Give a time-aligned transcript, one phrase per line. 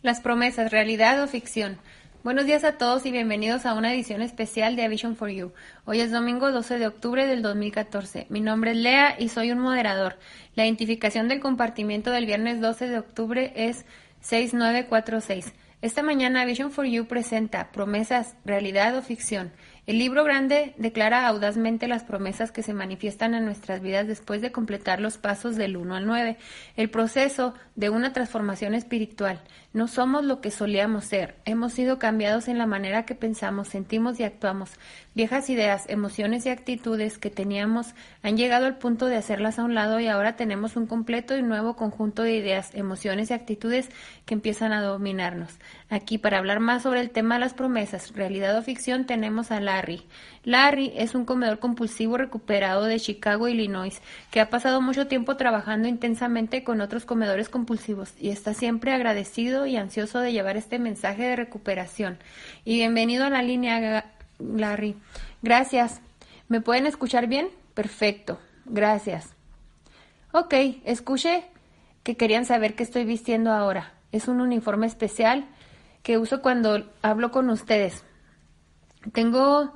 [0.00, 1.76] Las promesas, realidad o ficción.
[2.22, 5.52] Buenos días a todos y bienvenidos a una edición especial de A Vision for You.
[5.86, 8.26] Hoy es domingo 12 de octubre del 2014.
[8.28, 10.16] Mi nombre es Lea y soy un moderador.
[10.54, 13.86] La identificación del compartimiento del viernes 12 de octubre es
[14.20, 15.52] 6946.
[15.82, 19.50] Esta mañana Vision for You presenta promesas, realidad o ficción.
[19.88, 24.52] El libro grande declara audazmente las promesas que se manifiestan en nuestras vidas después de
[24.52, 26.36] completar los pasos del 1 al 9,
[26.76, 29.40] el proceso de una transformación espiritual.
[29.72, 34.20] No somos lo que solíamos ser, hemos sido cambiados en la manera que pensamos, sentimos
[34.20, 34.72] y actuamos.
[35.14, 39.74] Viejas ideas, emociones y actitudes que teníamos han llegado al punto de hacerlas a un
[39.74, 43.88] lado y ahora tenemos un completo y nuevo conjunto de ideas, emociones y actitudes
[44.26, 45.58] que empiezan a dominarnos.
[45.88, 49.60] Aquí, para hablar más sobre el tema de las promesas, realidad o ficción, tenemos a
[49.78, 50.02] Larry.
[50.42, 54.00] Larry es un comedor compulsivo recuperado de Chicago, Illinois,
[54.32, 59.66] que ha pasado mucho tiempo trabajando intensamente con otros comedores compulsivos y está siempre agradecido
[59.66, 62.18] y ansioso de llevar este mensaje de recuperación.
[62.64, 64.06] Y bienvenido a la línea,
[64.40, 64.96] Larry.
[65.42, 66.00] Gracias.
[66.48, 67.48] ¿Me pueden escuchar bien?
[67.74, 68.40] Perfecto.
[68.64, 69.34] Gracias.
[70.32, 71.44] Ok, escuché
[72.02, 73.92] que querían saber qué estoy vistiendo ahora.
[74.10, 75.46] Es un uniforme especial
[76.02, 78.02] que uso cuando hablo con ustedes.
[79.12, 79.74] Tengo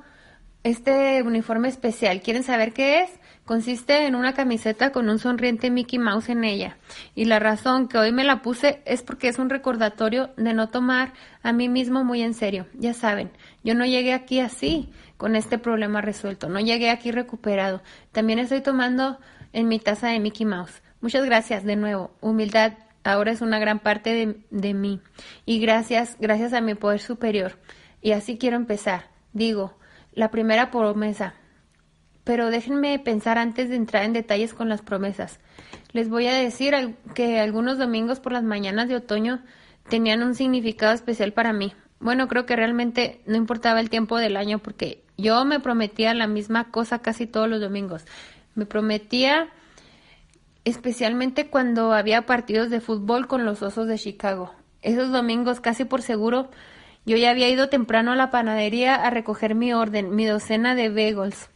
[0.63, 2.21] este uniforme especial.
[2.21, 3.09] ¿Quieren saber qué es?
[3.45, 6.77] Consiste en una camiseta con un sonriente Mickey Mouse en ella.
[7.13, 10.69] Y la razón que hoy me la puse es porque es un recordatorio de no
[10.69, 12.67] tomar a mí mismo muy en serio.
[12.73, 13.31] Ya saben,
[13.63, 16.47] yo no llegué aquí así, con este problema resuelto.
[16.47, 17.81] No llegué aquí recuperado.
[18.13, 19.19] También estoy tomando
[19.51, 20.81] en mi taza de Mickey Mouse.
[21.01, 22.11] Muchas gracias de nuevo.
[22.21, 25.01] Humildad, ahora es una gran parte de, de mí.
[25.45, 27.59] Y gracias, gracias a mi poder superior.
[28.01, 29.12] Y así quiero empezar.
[29.33, 29.77] Digo,
[30.13, 31.33] la primera promesa.
[32.23, 35.39] Pero déjenme pensar antes de entrar en detalles con las promesas.
[35.91, 39.43] Les voy a decir que algunos domingos por las mañanas de otoño
[39.89, 41.73] tenían un significado especial para mí.
[41.99, 46.27] Bueno, creo que realmente no importaba el tiempo del año porque yo me prometía la
[46.27, 48.05] misma cosa casi todos los domingos.
[48.55, 49.49] Me prometía
[50.65, 54.53] especialmente cuando había partidos de fútbol con los Osos de Chicago.
[54.81, 56.49] Esos domingos casi por seguro
[57.05, 60.89] yo ya había ido temprano a la panadería a recoger mi orden, mi docena de
[60.89, 61.49] bagels.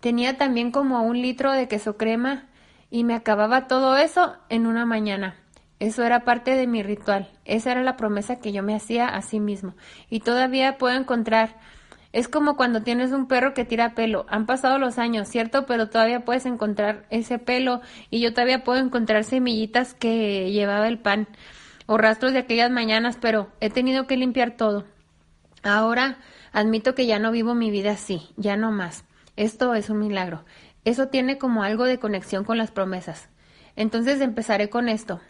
[0.00, 2.46] Tenía también como un litro de queso crema
[2.90, 5.36] y me acababa todo eso en una mañana.
[5.80, 7.30] Eso era parte de mi ritual.
[7.44, 9.74] Esa era la promesa que yo me hacía a sí mismo.
[10.08, 11.56] Y todavía puedo encontrar
[12.14, 14.24] es como cuando tienes un perro que tira pelo.
[14.28, 15.66] Han pasado los años, ¿cierto?
[15.66, 21.00] Pero todavía puedes encontrar ese pelo y yo todavía puedo encontrar semillitas que llevaba el
[21.00, 21.26] pan
[21.86, 24.84] o rastros de aquellas mañanas, pero he tenido que limpiar todo.
[25.64, 26.18] Ahora
[26.52, 29.04] admito que ya no vivo mi vida así, ya no más.
[29.34, 30.44] Esto es un milagro.
[30.84, 33.28] Eso tiene como algo de conexión con las promesas.
[33.74, 35.20] Entonces empezaré con esto.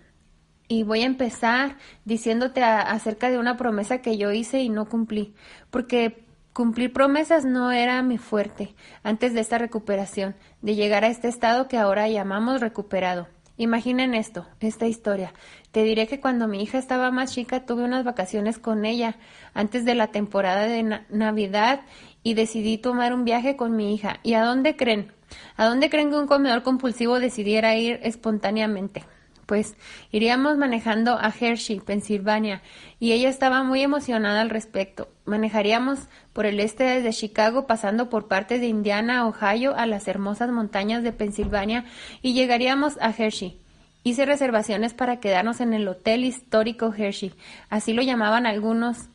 [0.68, 5.34] Y voy a empezar diciéndote acerca de una promesa que yo hice y no cumplí,
[5.70, 6.24] porque
[6.54, 11.66] Cumplir promesas no era mi fuerte antes de esta recuperación, de llegar a este estado
[11.66, 13.26] que ahora llamamos recuperado.
[13.56, 15.32] Imaginen esto, esta historia.
[15.70, 19.16] Te diré que cuando mi hija estaba más chica tuve unas vacaciones con ella
[19.54, 21.82] antes de la temporada de Navidad
[22.24, 24.18] y decidí tomar un viaje con mi hija.
[24.24, 25.12] ¿Y a dónde creen?
[25.56, 29.04] ¿A dónde creen que un comedor compulsivo decidiera ir espontáneamente?
[29.46, 29.76] Pues
[30.10, 32.62] iríamos manejando a Hershey, Pensilvania,
[32.98, 35.08] y ella estaba muy emocionada al respecto.
[35.24, 40.50] Manejaríamos por el este desde Chicago, pasando por partes de Indiana, Ohio, a las hermosas
[40.50, 41.84] montañas de Pensilvania,
[42.22, 43.60] y llegaríamos a Hershey.
[44.02, 47.32] Hice reservaciones para quedarnos en el Hotel Histórico Hershey,
[47.70, 49.08] así lo llamaban algunos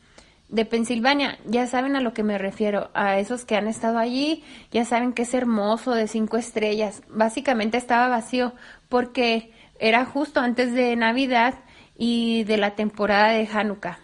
[0.50, 4.42] de Pensilvania, ya saben a lo que me refiero, a esos que han estado allí,
[4.72, 7.02] ya saben que es hermoso, de cinco estrellas.
[7.08, 8.52] Básicamente estaba vacío
[8.88, 11.54] porque era justo antes de Navidad
[11.96, 13.98] y de la temporada de Hanukkah.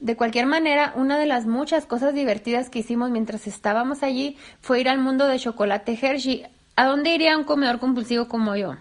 [0.00, 4.80] De cualquier manera, una de las muchas cosas divertidas que hicimos mientras estábamos allí fue
[4.80, 6.44] ir al mundo de chocolate Hershey.
[6.76, 8.76] ¿A dónde iría un comedor compulsivo como yo?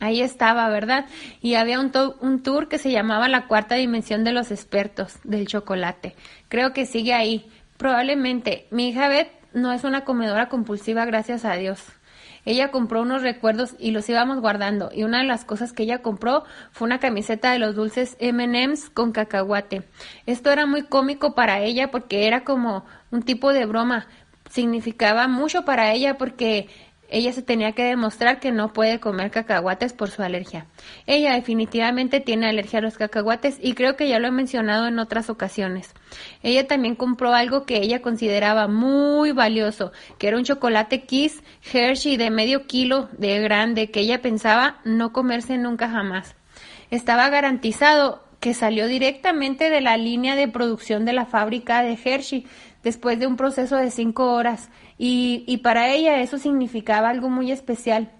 [0.00, 1.06] Ahí estaba, ¿verdad?
[1.42, 5.46] Y había un, un, tour que se llamaba La Cuarta Dimensión de los Expertos del
[5.46, 6.16] Chocolate.
[6.48, 7.46] Creo que sigue ahí.
[7.76, 8.66] Probablemente.
[8.70, 11.80] Mi hija Beth no es una comedora compulsiva, gracias a Dios.
[12.44, 14.90] Ella compró unos recuerdos y los íbamos guardando.
[14.92, 18.90] Y una de las cosas que ella compró fue una camiseta de los dulces MMs
[18.90, 19.82] con cacahuate.
[20.26, 24.06] Esto era muy cómico para ella porque era como un tipo de broma.
[24.50, 26.68] Significaba mucho para ella porque
[27.12, 30.66] ella se tenía que demostrar que no puede comer cacahuates por su alergia.
[31.06, 34.98] Ella definitivamente tiene alergia a los cacahuates y creo que ya lo he mencionado en
[34.98, 35.92] otras ocasiones.
[36.42, 42.16] Ella también compró algo que ella consideraba muy valioso, que era un chocolate Kiss Hershey
[42.16, 46.34] de medio kilo de grande que ella pensaba no comerse nunca jamás.
[46.90, 52.46] Estaba garantizado que salió directamente de la línea de producción de la fábrica de Hershey
[52.82, 54.70] después de un proceso de cinco horas
[55.04, 58.12] y, y para ella eso significaba algo muy especial.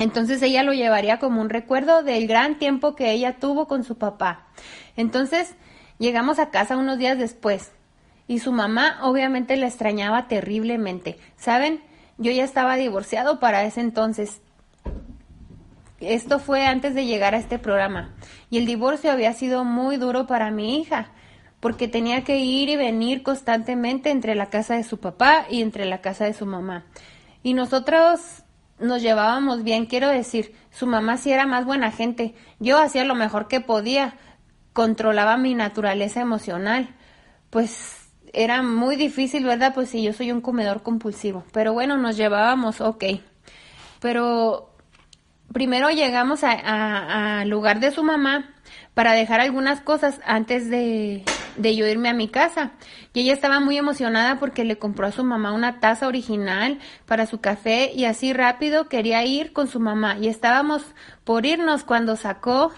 [0.00, 3.98] Entonces ella lo llevaría como un recuerdo del gran tiempo que ella tuvo con su
[3.98, 4.48] papá.
[4.96, 5.54] Entonces
[5.98, 7.70] llegamos a casa unos días después
[8.26, 11.18] y su mamá obviamente la extrañaba terriblemente.
[11.36, 11.84] ¿Saben?
[12.16, 14.42] Yo ya estaba divorciado para ese entonces.
[16.00, 18.12] Esto fue antes de llegar a este programa.
[18.50, 21.12] Y el divorcio había sido muy duro para mi hija,
[21.60, 25.84] porque tenía que ir y venir constantemente entre la casa de su papá y entre
[25.84, 26.84] la casa de su mamá.
[27.42, 28.44] Y nosotros
[28.78, 32.34] nos llevábamos bien, quiero decir, su mamá sí era más buena gente.
[32.60, 34.14] Yo hacía lo mejor que podía,
[34.72, 36.94] controlaba mi naturaleza emocional.
[37.50, 39.74] Pues era muy difícil, ¿verdad?
[39.74, 41.44] Pues sí, yo soy un comedor compulsivo.
[41.52, 43.04] Pero bueno, nos llevábamos, ok.
[44.00, 44.76] Pero
[45.52, 48.54] primero llegamos al lugar de su mamá
[48.94, 51.24] para dejar algunas cosas antes de,
[51.58, 52.72] de yo irme a mi casa.
[53.12, 57.26] Y ella estaba muy emocionada porque le compró a su mamá una taza original para
[57.26, 60.16] su café y así rápido quería ir con su mamá.
[60.18, 60.82] Y estábamos
[61.24, 62.72] por irnos cuando sacó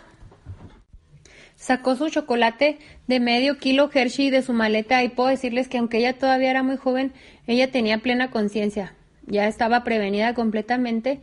[1.56, 5.98] sacó su chocolate de medio kilo Hershey de su maleta y puedo decirles que aunque
[5.98, 7.12] ella todavía era muy joven,
[7.46, 8.94] ella tenía plena conciencia.
[9.26, 11.20] Ya estaba prevenida completamente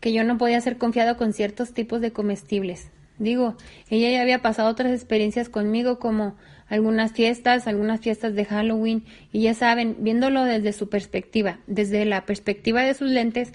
[0.00, 2.90] que yo no podía ser confiado con ciertos tipos de comestibles.
[3.18, 3.56] Digo,
[3.90, 6.36] ella ya había pasado otras experiencias conmigo como
[6.68, 12.26] algunas fiestas, algunas fiestas de Halloween y ya saben, viéndolo desde su perspectiva, desde la
[12.26, 13.52] perspectiva de sus lentes,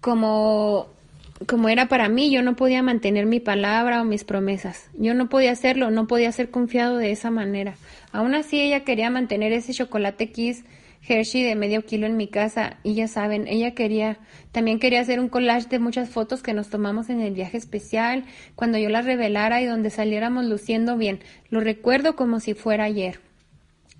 [0.00, 0.88] como
[1.46, 4.90] como era para mí, yo no podía mantener mi palabra o mis promesas.
[4.94, 7.74] Yo no podía hacerlo, no podía ser confiado de esa manera.
[8.10, 10.64] Aún así, ella quería mantener ese chocolate Kiss
[11.06, 14.18] Hershey de medio kilo en mi casa y ya saben, ella quería,
[14.52, 18.24] también quería hacer un collage de muchas fotos que nos tomamos en el viaje especial,
[18.54, 21.20] cuando yo las revelara y donde saliéramos luciendo bien.
[21.50, 23.20] Lo recuerdo como si fuera ayer.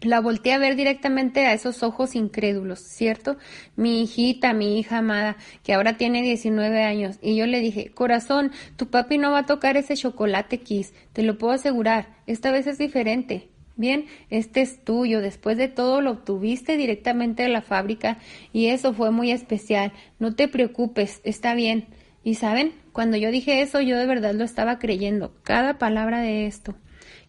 [0.01, 3.37] La volteé a ver directamente a esos ojos incrédulos, ¿cierto?
[3.75, 8.53] Mi hijita, mi hija amada, que ahora tiene 19 años, y yo le dije, corazón,
[8.77, 12.69] tu papi no va a tocar ese chocolate kiss, te lo puedo asegurar, esta vez
[12.69, 13.49] es diferente.
[13.79, 18.19] Bien, este es tuyo, después de todo lo obtuviste directamente de la fábrica
[18.53, 19.93] y eso fue muy especial.
[20.19, 21.87] No te preocupes, está bien.
[22.25, 26.47] Y saben, cuando yo dije eso, yo de verdad lo estaba creyendo, cada palabra de
[26.47, 26.75] esto.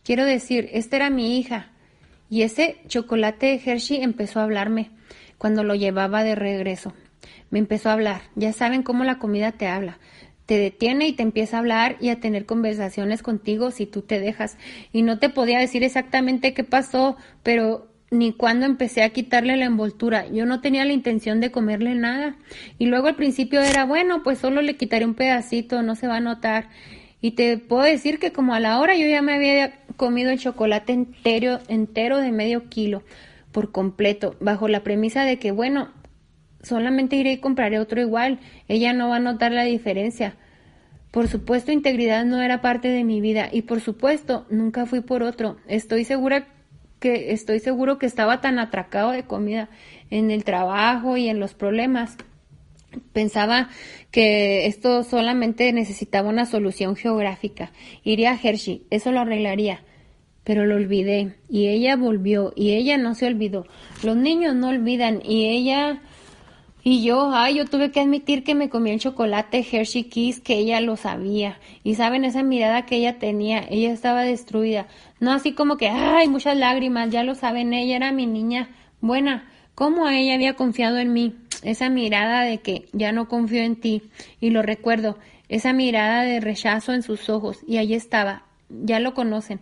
[0.03, 1.69] Quiero decir, esta era mi hija,
[2.31, 4.89] y ese chocolate Hershey empezó a hablarme
[5.37, 6.95] cuando lo llevaba de regreso.
[7.51, 8.21] Me empezó a hablar.
[8.35, 9.99] Ya saben cómo la comida te habla.
[10.49, 14.19] Te detiene y te empieza a hablar y a tener conversaciones contigo si tú te
[14.19, 14.57] dejas.
[14.91, 19.65] Y no te podía decir exactamente qué pasó, pero ni cuando empecé a quitarle la
[19.65, 20.25] envoltura.
[20.25, 22.35] Yo no tenía la intención de comerle nada.
[22.79, 26.15] Y luego al principio era, bueno, pues solo le quitaré un pedacito, no se va
[26.15, 26.69] a notar.
[27.21, 30.39] Y te puedo decir que como a la hora yo ya me había comido el
[30.39, 33.03] chocolate entero, entero de medio kilo
[33.51, 35.89] por completo, bajo la premisa de que, bueno,
[36.61, 40.35] solamente iré y compraré otro igual, ella no va a notar la diferencia.
[41.11, 45.23] Por supuesto, integridad no era parte de mi vida y por supuesto, nunca fui por
[45.23, 45.57] otro.
[45.67, 46.47] Estoy segura
[47.00, 49.69] que estoy seguro que estaba tan atracado de comida
[50.09, 52.17] en el trabajo y en los problemas
[53.13, 53.69] Pensaba
[54.11, 57.71] que esto solamente necesitaba una solución geográfica.
[58.03, 59.83] Iría a Hershey, eso lo arreglaría.
[60.44, 63.68] Pero lo olvidé y ella volvió y ella no se olvidó.
[64.04, 66.01] Los niños no olvidan y ella
[66.83, 70.57] y yo, ay, yo tuve que admitir que me comí el chocolate Hershey Kiss, que
[70.57, 71.59] ella lo sabía.
[71.83, 74.88] Y saben esa mirada que ella tenía, ella estaba destruida.
[75.19, 78.69] No así como que, ay, muchas lágrimas, ya lo saben, ella era mi niña
[79.02, 79.50] buena.
[79.76, 81.36] ¿Cómo ella había confiado en mí?
[81.64, 84.04] esa mirada de que ya no confío en ti,
[84.40, 85.18] y lo recuerdo,
[85.50, 89.59] esa mirada de rechazo en sus ojos, y ahí estaba, ya lo conocen.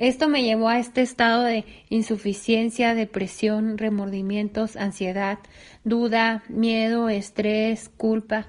[0.00, 5.40] Esto me llevó a este estado de insuficiencia, depresión, remordimientos, ansiedad,
[5.84, 8.46] duda, miedo, estrés, culpa,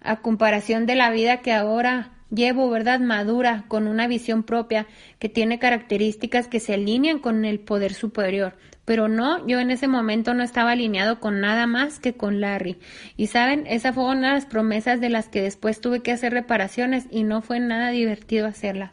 [0.00, 3.00] a comparación de la vida que ahora llevo, ¿verdad?
[3.00, 4.86] Madura, con una visión propia
[5.18, 9.88] que tiene características que se alinean con el poder superior, pero no, yo en ese
[9.88, 12.78] momento no estaba alineado con nada más que con Larry.
[13.16, 16.32] Y saben, esa fue una de las promesas de las que después tuve que hacer
[16.32, 18.92] reparaciones y no fue nada divertido hacerla.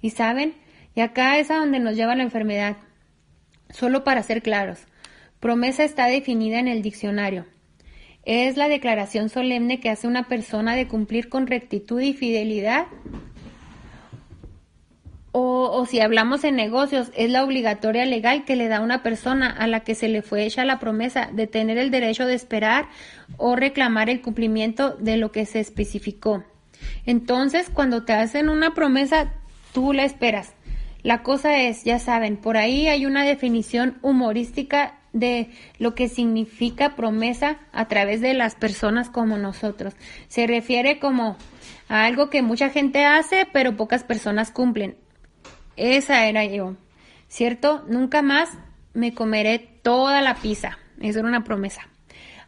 [0.00, 0.54] Y saben,
[0.94, 2.76] y acá es a donde nos lleva la enfermedad.
[3.70, 4.86] Solo para ser claros,
[5.40, 7.46] promesa está definida en el diccionario.
[8.24, 12.86] Es la declaración solemne que hace una persona de cumplir con rectitud y fidelidad
[15.36, 19.66] o, si hablamos en negocios, es la obligatoria legal que le da una persona a
[19.66, 22.86] la que se le fue hecha la promesa de tener el derecho de esperar
[23.36, 26.44] o reclamar el cumplimiento de lo que se especificó.
[27.04, 29.32] Entonces, cuando te hacen una promesa,
[29.72, 30.54] tú la esperas.
[31.04, 36.96] La cosa es, ya saben, por ahí hay una definición humorística de lo que significa
[36.96, 39.94] promesa a través de las personas como nosotros.
[40.28, 41.36] Se refiere como
[41.90, 44.96] a algo que mucha gente hace, pero pocas personas cumplen.
[45.76, 46.74] Esa era yo,
[47.28, 47.84] ¿cierto?
[47.86, 48.56] Nunca más
[48.94, 50.78] me comeré toda la pizza.
[51.02, 51.82] Eso era una promesa.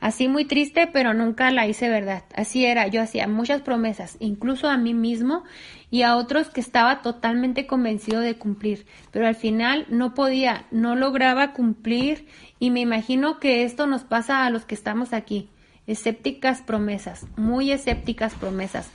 [0.01, 2.25] Así muy triste, pero nunca la hice verdad.
[2.35, 5.45] Así era, yo hacía muchas promesas, incluso a mí mismo
[5.91, 10.97] y a otros que estaba totalmente convencido de cumplir, pero al final no podía, no
[10.97, 12.27] lograba cumplir
[12.59, 15.49] y me imagino que esto nos pasa a los que estamos aquí.
[15.87, 18.91] Escépticas promesas, muy escépticas promesas,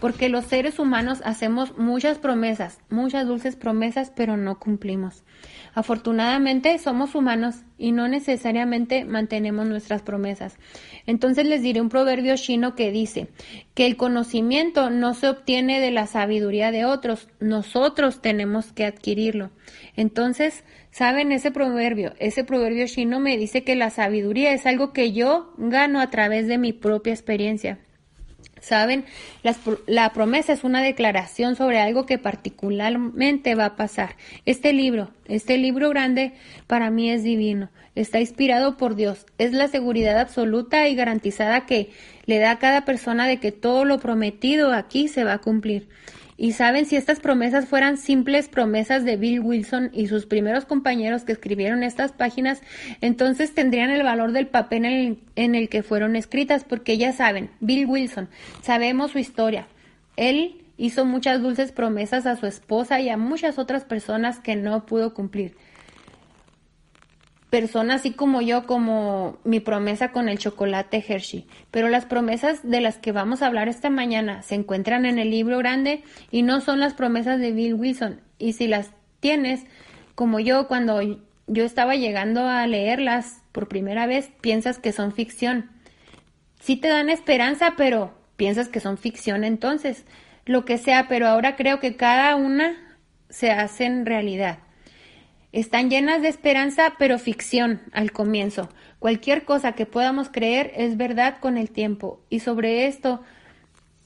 [0.00, 5.24] porque los seres humanos hacemos muchas promesas, muchas dulces promesas, pero no cumplimos.
[5.74, 10.56] Afortunadamente somos humanos y no necesariamente mantenemos nuestras promesas.
[11.06, 13.28] Entonces les diré un proverbio chino que dice
[13.74, 19.50] que el conocimiento no se obtiene de la sabiduría de otros, nosotros tenemos que adquirirlo.
[19.96, 22.14] Entonces, ¿saben ese proverbio?
[22.18, 26.46] Ese proverbio chino me dice que la sabiduría es algo que yo gano a través
[26.46, 27.78] de mi propia experiencia.
[28.64, 29.04] Saben,
[29.86, 34.16] la promesa es una declaración sobre algo que particularmente va a pasar.
[34.46, 36.32] Este libro, este libro grande,
[36.66, 37.68] para mí es divino.
[37.94, 39.26] Está inspirado por Dios.
[39.36, 41.90] Es la seguridad absoluta y garantizada que
[42.24, 45.86] le da a cada persona de que todo lo prometido aquí se va a cumplir.
[46.36, 51.22] Y saben, si estas promesas fueran simples promesas de Bill Wilson y sus primeros compañeros
[51.22, 52.60] que escribieron estas páginas,
[53.00, 54.84] entonces tendrían el valor del papel
[55.36, 58.28] en el, que fueron escritas, porque ya saben, Bill Wilson,
[58.62, 59.68] sabemos su historia.
[60.16, 64.86] Él hizo muchas dulces promesas a su esposa y a muchas otras personas que no
[64.86, 65.54] pudo cumplir
[67.54, 71.46] persona así como yo, como mi promesa con el chocolate Hershey.
[71.70, 75.30] Pero las promesas de las que vamos a hablar esta mañana se encuentran en el
[75.30, 78.20] libro grande y no son las promesas de Bill Wilson.
[78.40, 79.66] Y si las tienes,
[80.16, 81.00] como yo, cuando
[81.46, 85.70] yo estaba llegando a leerlas por primera vez, piensas que son ficción.
[86.58, 90.06] Sí te dan esperanza, pero piensas que son ficción entonces.
[90.44, 94.58] Lo que sea, pero ahora creo que cada una se hace realidad.
[95.54, 98.68] Están llenas de esperanza, pero ficción al comienzo.
[98.98, 102.20] Cualquier cosa que podamos creer es verdad con el tiempo.
[102.28, 103.20] Y sobre esto,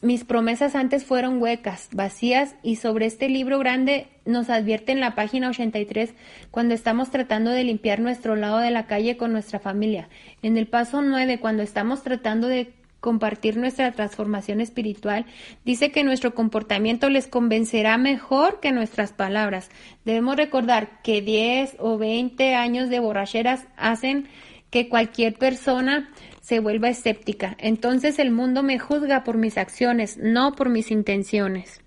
[0.02, 5.14] mis promesas antes fueron huecas, vacías, y sobre este libro grande nos advierte en la
[5.14, 6.12] página 83
[6.50, 10.10] cuando estamos tratando de limpiar nuestro lado de la calle con nuestra familia.
[10.42, 15.26] En el paso 9, cuando estamos tratando de compartir nuestra transformación espiritual,
[15.64, 19.70] dice que nuestro comportamiento les convencerá mejor que nuestras palabras.
[20.04, 24.28] Debemos recordar que 10 o 20 años de borracheras hacen
[24.70, 27.56] que cualquier persona se vuelva escéptica.
[27.58, 31.80] Entonces el mundo me juzga por mis acciones, no por mis intenciones.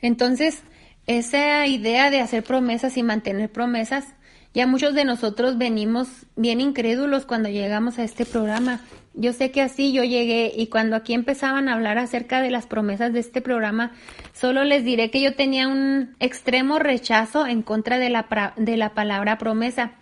[0.00, 0.62] Entonces,
[1.06, 4.04] esa idea de hacer promesas y mantener promesas,
[4.52, 8.80] ya muchos de nosotros venimos bien incrédulos cuando llegamos a este programa
[9.14, 12.66] yo sé que así yo llegué y cuando aquí empezaban a hablar acerca de las
[12.66, 13.92] promesas de este programa,
[14.32, 18.94] solo les diré que yo tenía un extremo rechazo en contra de la, de la
[18.94, 19.92] palabra promesa.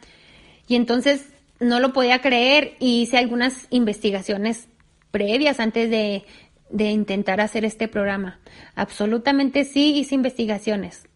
[0.67, 1.29] Y entonces
[1.61, 4.69] no lo podía creer y hice algunas investigaciones
[5.11, 6.25] previas antes de,
[6.71, 8.41] de intentar hacer este programa.
[8.75, 11.07] Absolutamente sí hice investigaciones.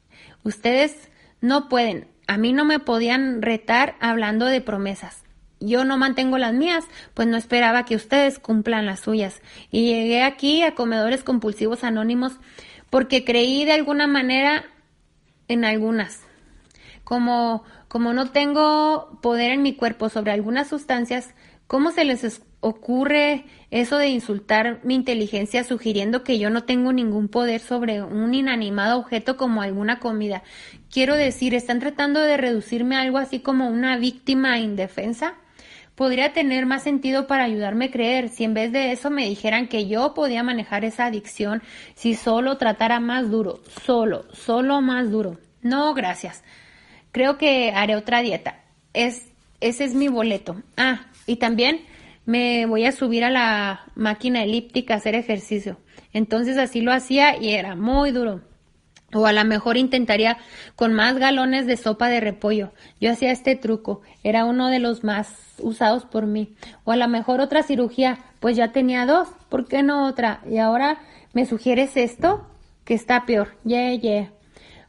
[0.45, 0.95] Ustedes
[1.41, 5.26] no pueden, a mí no me podían retar hablando de promesas
[5.61, 6.85] yo no mantengo las mías,
[7.15, 9.41] pues no esperaba que ustedes cumplan las suyas.
[9.71, 12.35] Y llegué aquí a comedores compulsivos anónimos
[12.91, 14.65] porque creí de alguna manera
[15.49, 16.21] en algunas.
[17.05, 21.35] Como, como no tengo poder en mi cuerpo sobre algunas sustancias,
[21.67, 27.29] ¿cómo se les ocurre eso de insultar mi inteligencia sugiriendo que yo no tengo ningún
[27.29, 30.43] poder sobre un inanimado objeto como alguna comida?
[30.91, 35.35] Quiero decir, ¿están tratando de reducirme a algo así como una víctima indefensa?
[35.97, 39.67] Podría tener más sentido para ayudarme a creer si en vez de eso me dijeran
[39.67, 41.63] que yo podía manejar esa adicción
[41.95, 45.39] si solo tratara más duro, solo, solo más duro.
[45.63, 46.45] No, gracias.
[47.11, 48.63] Creo que haré otra dieta.
[48.93, 50.63] Es, ese es mi boleto.
[50.77, 51.81] Ah, y también
[52.27, 55.79] me voy a subir a la máquina elíptica a hacer ejercicio.
[56.13, 58.43] Entonces así lo hacía y era muy duro.
[59.13, 60.37] O a lo mejor intentaría
[60.75, 62.73] con más galones de sopa de repollo.
[63.01, 66.55] Yo hacía este truco, era uno de los más usados por mí.
[66.85, 70.41] O a lo mejor otra cirugía, pues ya tenía dos, ¿por qué no otra?
[70.51, 70.99] Y ahora
[71.33, 72.47] me sugieres esto,
[72.85, 73.57] que está peor.
[73.65, 74.33] Yeah, yeah.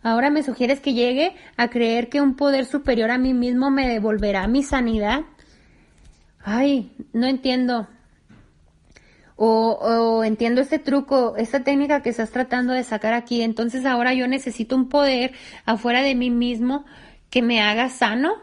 [0.03, 3.87] Ahora me sugieres que llegue a creer que un poder superior a mí mismo me
[3.87, 5.21] devolverá mi sanidad.
[6.43, 7.87] Ay, no entiendo.
[9.37, 14.27] O, entiendo este truco, esta técnica que estás tratando de sacar aquí, entonces ahora yo
[14.27, 15.31] necesito un poder
[15.65, 16.85] afuera de mí mismo
[17.29, 18.33] que me haga sano.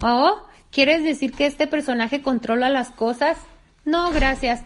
[0.00, 0.38] ¿O
[0.70, 3.36] quieres decir que este personaje controla las cosas?
[3.84, 4.62] No, gracias.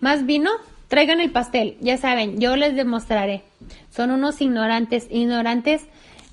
[0.00, 0.50] ¿Más vino?
[0.88, 3.42] Traigan el pastel, ya saben, yo les demostraré.
[3.90, 5.84] Son unos ignorantes, ignorantes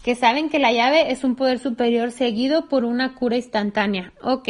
[0.03, 4.13] que saben que la llave es un poder superior seguido por una cura instantánea.
[4.21, 4.49] Ok.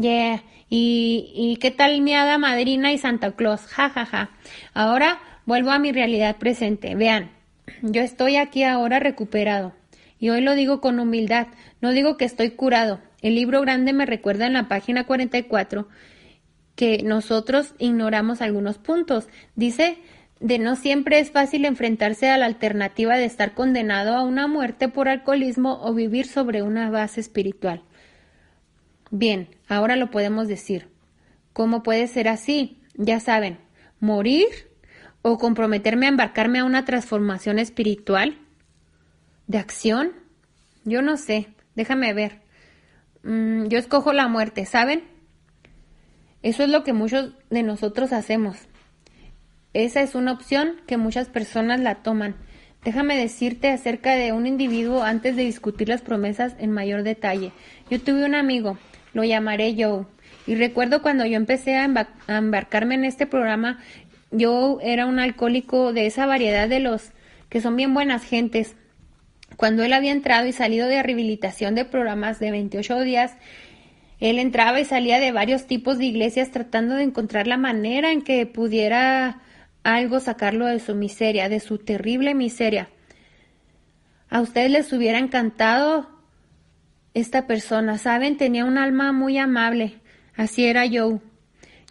[0.00, 0.42] Yeah.
[0.68, 3.62] ¿Y, y qué tal mi hada madrina y Santa Claus?
[3.66, 4.30] Ja, ja, ja.
[4.72, 6.94] Ahora vuelvo a mi realidad presente.
[6.94, 7.30] Vean,
[7.82, 9.74] yo estoy aquí ahora recuperado.
[10.18, 11.48] Y hoy lo digo con humildad.
[11.80, 13.00] No digo que estoy curado.
[13.20, 15.88] El libro grande me recuerda en la página 44
[16.76, 19.28] que nosotros ignoramos algunos puntos.
[19.56, 19.98] Dice
[20.40, 24.88] de no siempre es fácil enfrentarse a la alternativa de estar condenado a una muerte
[24.88, 27.82] por alcoholismo o vivir sobre una base espiritual.
[29.10, 30.88] Bien, ahora lo podemos decir.
[31.52, 32.80] ¿Cómo puede ser así?
[32.94, 33.58] Ya saben,
[33.98, 34.46] morir
[35.22, 38.38] o comprometerme a embarcarme a una transformación espiritual
[39.46, 40.12] de acción.
[40.84, 42.40] Yo no sé, déjame ver.
[43.22, 45.04] Mm, yo escojo la muerte, ¿saben?
[46.42, 48.56] Eso es lo que muchos de nosotros hacemos.
[49.72, 52.36] Esa es una opción que muchas personas la toman.
[52.84, 57.52] Déjame decirte acerca de un individuo antes de discutir las promesas en mayor detalle.
[57.90, 58.78] Yo tuve un amigo,
[59.12, 60.06] lo llamaré Joe.
[60.46, 61.84] Y recuerdo cuando yo empecé a,
[62.28, 63.78] embarcarme en este programa,
[64.32, 67.10] Joe era un alcohólico de esa variedad de los
[67.48, 68.76] que son bien buenas gentes.
[69.56, 73.36] Cuando él había entrado y salido de rehabilitación de programas de 28 días,
[74.20, 78.22] él entraba y salía de varios tipos de iglesias tratando de encontrar la manera en
[78.22, 79.40] que pudiera
[79.82, 82.88] algo sacarlo de su miseria, de su terrible miseria.
[84.28, 86.19] ¿A ustedes les hubiera encantado
[87.14, 88.36] esta persona, ¿saben?
[88.36, 89.94] Tenía un alma muy amable.
[90.36, 91.20] Así era Joe.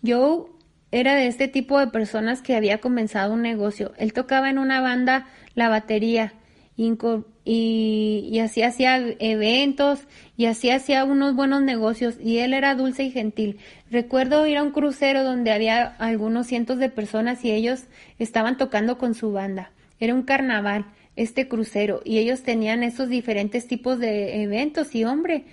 [0.05, 0.45] Joe
[0.91, 3.93] era de este tipo de personas que había comenzado un negocio.
[3.97, 6.33] Él tocaba en una banda la batería
[6.75, 6.95] y,
[7.43, 9.99] y, así hacía eventos
[10.37, 13.59] y así hacía unos buenos negocios y él era dulce y gentil.
[13.91, 17.83] Recuerdo ir a un crucero donde había algunos cientos de personas y ellos
[18.17, 19.71] estaban tocando con su banda.
[19.99, 20.85] Era un carnaval
[21.19, 25.45] este crucero y ellos tenían esos diferentes tipos de eventos y hombre,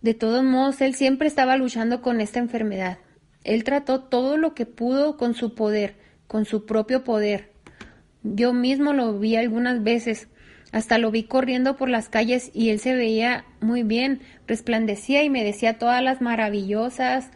[0.00, 2.98] de todos modos, él siempre estaba luchando con esta enfermedad.
[3.44, 7.52] Él trató todo lo que pudo con su poder, con su propio poder.
[8.22, 10.28] Yo mismo lo vi algunas veces,
[10.72, 15.28] hasta lo vi corriendo por las calles y él se veía muy bien, resplandecía y
[15.28, 17.30] me decía todas las maravillosas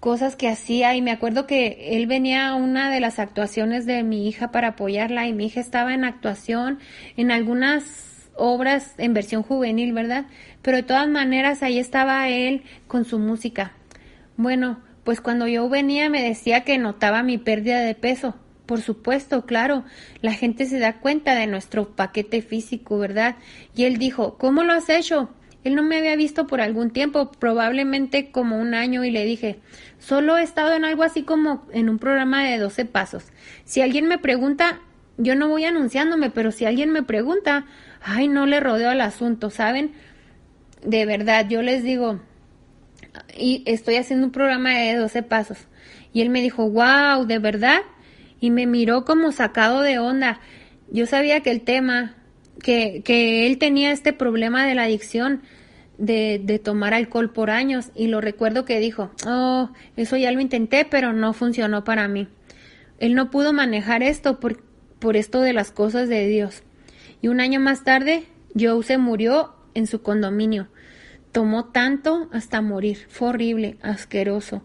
[0.00, 4.02] cosas que hacía y me acuerdo que él venía a una de las actuaciones de
[4.02, 6.78] mi hija para apoyarla y mi hija estaba en actuación
[7.16, 10.26] en algunas obras en versión juvenil, ¿verdad?
[10.62, 13.72] Pero de todas maneras ahí estaba él con su música.
[14.36, 18.34] Bueno, pues cuando yo venía me decía que notaba mi pérdida de peso.
[18.66, 19.84] Por supuesto, claro,
[20.20, 23.36] la gente se da cuenta de nuestro paquete físico, ¿verdad?
[23.76, 25.30] Y él dijo, ¿cómo lo has hecho?
[25.66, 29.58] Él no me había visto por algún tiempo, probablemente como un año, y le dije,
[29.98, 33.24] solo he estado en algo así como en un programa de 12 pasos.
[33.64, 34.78] Si alguien me pregunta,
[35.18, 37.66] yo no voy anunciándome, pero si alguien me pregunta,
[38.00, 39.90] ay, no le rodeo al asunto, ¿saben?
[40.84, 42.20] De verdad, yo les digo,
[43.36, 45.58] y estoy haciendo un programa de 12 pasos.
[46.12, 47.80] Y él me dijo, wow, ¿de verdad?
[48.38, 50.38] Y me miró como sacado de onda.
[50.92, 52.14] Yo sabía que el tema,
[52.62, 55.42] que, que él tenía este problema de la adicción,
[55.98, 60.84] de, tomar alcohol por años y lo recuerdo que dijo, oh, eso ya lo intenté,
[60.84, 62.28] pero no funcionó para mí.
[62.98, 64.62] Él no pudo manejar esto por,
[64.98, 66.62] por esto de las cosas de Dios.
[67.20, 68.24] Y un año más tarde,
[68.58, 70.68] Joe se murió en su condominio.
[71.32, 73.06] Tomó tanto hasta morir.
[73.08, 74.62] Fue horrible, asqueroso.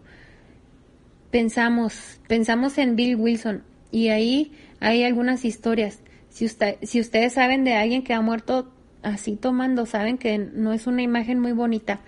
[1.30, 6.00] Pensamos, pensamos en Bill Wilson y ahí hay algunas historias.
[6.28, 10.72] Si, usted, si ustedes saben de alguien que ha muerto así tomando, saben que no
[10.72, 12.00] es una imagen muy bonita.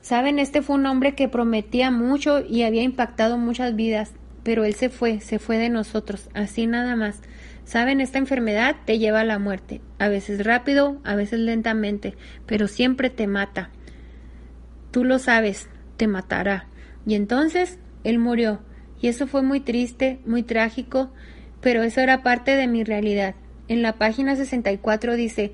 [0.00, 4.12] Saben, este fue un hombre que prometía mucho y había impactado muchas vidas,
[4.42, 7.20] pero él se fue, se fue de nosotros, así nada más.
[7.64, 12.14] Saben, esta enfermedad te lleva a la muerte, a veces rápido, a veces lentamente,
[12.46, 13.70] pero siempre te mata.
[14.90, 16.68] Tú lo sabes, te matará.
[17.06, 18.60] Y entonces él murió,
[19.00, 21.12] y eso fue muy triste, muy trágico,
[21.60, 23.34] pero eso era parte de mi realidad.
[23.68, 25.52] En la página 64 dice,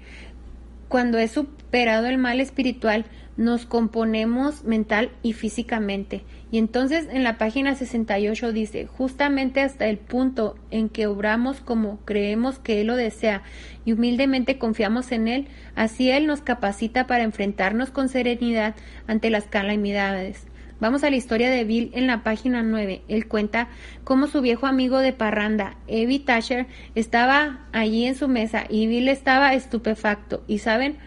[0.89, 6.23] cuando he superado el mal espiritual, nos componemos mental y físicamente.
[6.53, 11.99] Y entonces en la página 68 dice, justamente hasta el punto en que obramos como
[12.05, 13.43] creemos que Él lo desea
[13.85, 18.77] y humildemente confiamos en Él, así Él nos capacita para enfrentarnos con serenidad
[19.09, 20.47] ante las calamidades.
[20.81, 23.03] Vamos a la historia de Bill en la página 9.
[23.09, 23.69] Él cuenta
[24.03, 29.09] cómo su viejo amigo de parranda, Evie Thatcher, estaba allí en su mesa y Bill
[29.09, 30.43] estaba estupefacto.
[30.47, 30.99] Y saben,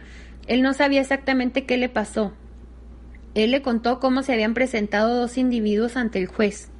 [0.48, 2.34] él no sabía exactamente qué le pasó.
[3.36, 6.72] Él le contó cómo se habían presentado dos individuos ante el juez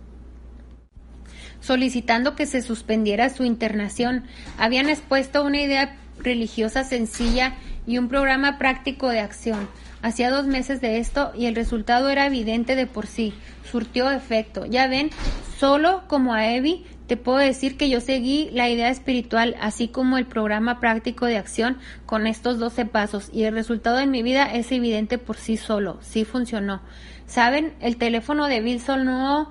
[1.60, 4.24] solicitando que se suspendiera su internación.
[4.58, 9.68] Habían expuesto una idea religiosa sencilla y un programa práctico de acción.
[10.02, 13.34] Hacía dos meses de esto y el resultado era evidente de por sí.
[13.70, 14.66] Surtió efecto.
[14.66, 15.10] Ya ven,
[15.58, 20.18] solo como a Evi te puedo decir que yo seguí la idea espiritual, así como
[20.18, 24.54] el programa práctico de acción con estos 12 pasos y el resultado en mi vida
[24.54, 25.98] es evidente por sí solo.
[26.02, 26.82] Sí funcionó.
[27.26, 27.74] ¿Saben?
[27.80, 29.50] El teléfono de Bill sonó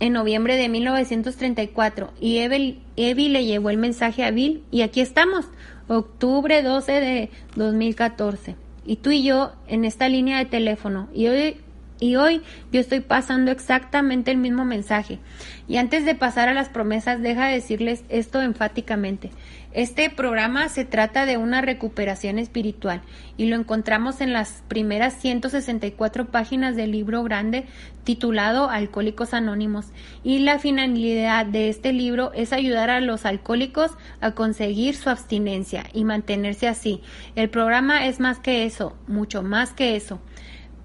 [0.00, 5.46] en noviembre de 1934 y Evi le llevó el mensaje a Bill y aquí estamos,
[5.88, 11.08] octubre 12 de 2014 y tú y yo en esta línea de teléfono.
[11.12, 11.56] Y hoy,
[12.02, 15.20] y hoy yo estoy pasando exactamente el mismo mensaje.
[15.68, 19.30] Y antes de pasar a las promesas, deja de decirles esto enfáticamente.
[19.72, 23.02] Este programa se trata de una recuperación espiritual
[23.36, 27.66] y lo encontramos en las primeras 164 páginas del libro grande
[28.02, 29.86] titulado Alcohólicos Anónimos
[30.24, 35.84] y la finalidad de este libro es ayudar a los alcohólicos a conseguir su abstinencia
[35.94, 37.00] y mantenerse así.
[37.36, 40.20] El programa es más que eso, mucho más que eso.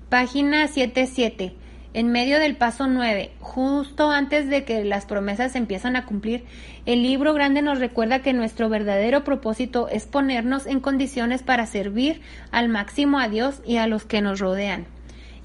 [0.09, 1.53] Página 77
[1.93, 6.45] en medio del paso 9, justo antes de que las promesas se empiezan a cumplir,
[6.85, 12.21] el libro grande nos recuerda que nuestro verdadero propósito es ponernos en condiciones para servir
[12.51, 14.85] al máximo a Dios y a los que nos rodean.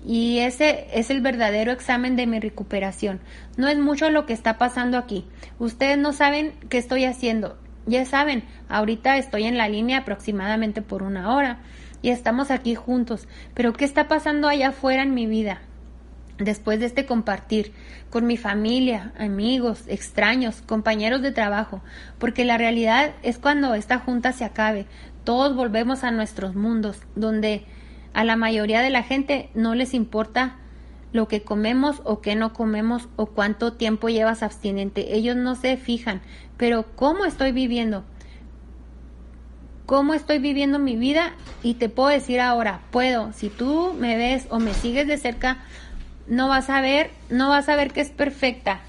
[0.06, 3.18] Y ese es el verdadero examen de mi recuperación.
[3.56, 5.24] No es mucho lo que está pasando aquí.
[5.58, 7.58] Ustedes no saben qué estoy haciendo.
[7.86, 11.58] Ya saben, ahorita estoy en la línea aproximadamente por una hora
[12.02, 13.26] y estamos aquí juntos.
[13.54, 15.62] Pero ¿qué está pasando allá afuera en mi vida?
[16.44, 17.72] después de este compartir
[18.10, 21.82] con mi familia, amigos, extraños, compañeros de trabajo,
[22.18, 24.86] porque la realidad es cuando esta junta se acabe,
[25.24, 27.64] todos volvemos a nuestros mundos, donde
[28.12, 30.56] a la mayoría de la gente no les importa
[31.12, 35.14] lo que comemos o qué no comemos o cuánto tiempo llevas abstinente.
[35.14, 36.22] Ellos no se fijan,
[36.56, 38.04] pero ¿cómo estoy viviendo?
[39.86, 41.32] ¿Cómo estoy viviendo mi vida?
[41.62, 45.58] Y te puedo decir ahora, puedo, si tú me ves o me sigues de cerca,
[46.26, 48.80] no vas a ver, no vas a ver que es perfecta.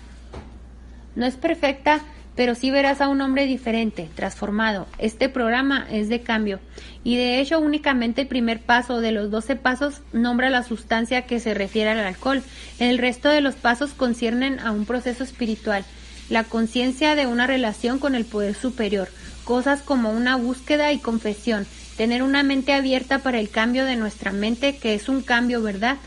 [1.15, 2.01] No es perfecta,
[2.35, 4.87] pero sí verás a un hombre diferente, transformado.
[4.97, 6.59] Este programa es de cambio
[7.03, 11.39] y de hecho únicamente el primer paso de los 12 pasos nombra la sustancia que
[11.39, 12.41] se refiere al alcohol.
[12.79, 15.85] El resto de los pasos conciernen a un proceso espiritual,
[16.29, 19.09] la conciencia de una relación con el poder superior,
[19.43, 24.31] cosas como una búsqueda y confesión, tener una mente abierta para el cambio de nuestra
[24.31, 25.97] mente, que es un cambio, ¿verdad?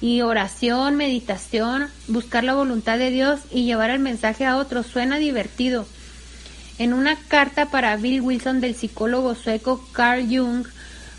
[0.00, 4.86] y oración, meditación, buscar la voluntad de Dios y llevar el mensaje a otros.
[4.86, 5.86] Suena divertido.
[6.78, 10.66] En una carta para Bill Wilson del psicólogo sueco Carl Jung,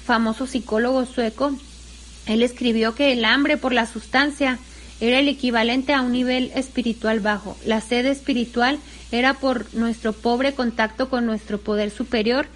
[0.06, 1.54] famoso psicólogo sueco,
[2.26, 4.60] él escribió que el hambre por la sustancia
[5.02, 7.58] era el equivalente a un nivel espiritual bajo.
[7.65, 8.80] La sed espiritual
[9.12, 12.48] era por nuestro pobre contacto con nuestro poder superior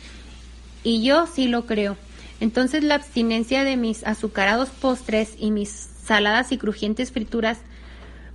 [0.84, 1.98] y yo sí lo creo.
[2.40, 7.60] Entonces la abstinencia de mis azucarados postres y mis saladas y crujientes frituras,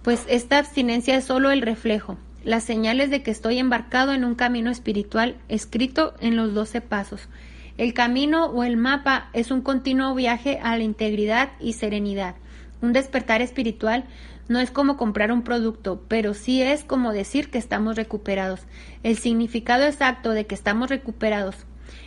[0.02, 4.34] pues esta abstinencia es solo el reflejo, las señales de que estoy embarcado en un
[4.34, 7.28] camino espiritual escrito en los doce pasos.
[7.76, 12.34] El camino o el mapa es un continuo viaje a la integridad y serenidad.
[12.80, 14.04] Un despertar espiritual
[14.48, 18.60] no es como comprar un producto, pero sí es como decir que estamos recuperados.
[19.02, 21.56] El significado exacto de que estamos recuperados,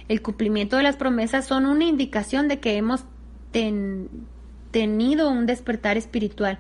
[0.07, 3.03] el cumplimiento de las promesas son una indicación de que hemos
[3.51, 4.09] ten,
[4.71, 6.59] tenido un despertar espiritual.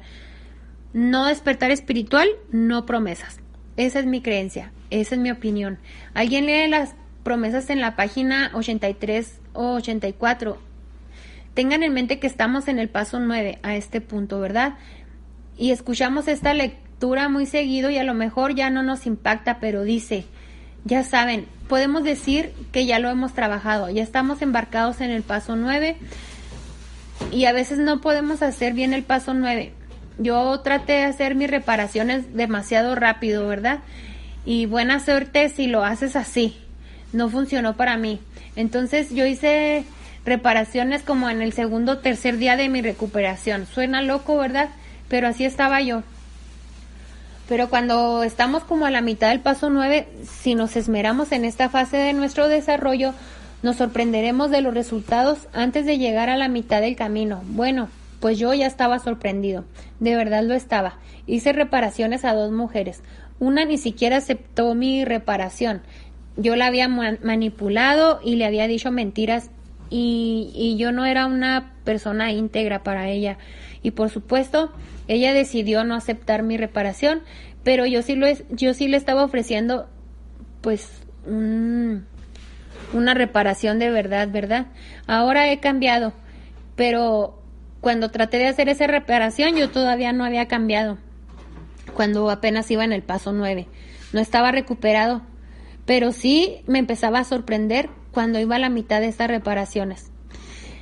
[0.93, 3.39] No despertar espiritual, no promesas.
[3.77, 5.79] Esa es mi creencia, esa es mi opinión.
[6.13, 10.70] Alguien lee las promesas en la página 83 o 84.
[11.53, 14.75] Tengan en mente que estamos en el paso 9 a este punto, ¿verdad?
[15.57, 19.83] Y escuchamos esta lectura muy seguido y a lo mejor ya no nos impacta, pero
[19.83, 20.25] dice,
[20.85, 25.55] ya saben, podemos decir que ya lo hemos trabajado, ya estamos embarcados en el paso
[25.55, 25.97] 9
[27.31, 29.73] y a veces no podemos hacer bien el paso 9.
[30.17, 33.79] Yo traté de hacer mis reparaciones demasiado rápido, ¿verdad?
[34.45, 36.57] Y buena suerte si lo haces así.
[37.13, 38.19] No funcionó para mí.
[38.55, 39.85] Entonces yo hice
[40.25, 43.65] reparaciones como en el segundo o tercer día de mi recuperación.
[43.65, 44.69] Suena loco, ¿verdad?
[45.07, 46.03] Pero así estaba yo.
[47.49, 51.69] Pero cuando estamos como a la mitad del paso 9, si nos esmeramos en esta
[51.69, 53.13] fase de nuestro desarrollo,
[53.61, 57.41] nos sorprenderemos de los resultados antes de llegar a la mitad del camino.
[57.47, 57.89] Bueno,
[58.21, 59.65] pues yo ya estaba sorprendido,
[59.99, 60.99] de verdad lo estaba.
[61.27, 63.01] Hice reparaciones a dos mujeres.
[63.39, 65.81] Una ni siquiera aceptó mi reparación.
[66.37, 69.49] Yo la había manipulado y le había dicho mentiras
[69.91, 73.37] y, y yo no era una persona íntegra para ella.
[73.83, 74.71] Y por supuesto,
[75.07, 77.21] ella decidió no aceptar mi reparación,
[77.63, 79.87] pero yo sí, lo yo sí le estaba ofreciendo
[80.61, 80.89] pues
[81.27, 84.67] una reparación de verdad, ¿verdad?
[85.05, 86.13] Ahora he cambiado,
[86.75, 87.39] pero
[87.79, 90.97] cuando traté de hacer esa reparación yo todavía no había cambiado,
[91.93, 93.67] cuando apenas iba en el paso 9.
[94.13, 95.21] No estaba recuperado,
[95.85, 100.11] pero sí me empezaba a sorprender cuando iba a la mitad de estas reparaciones.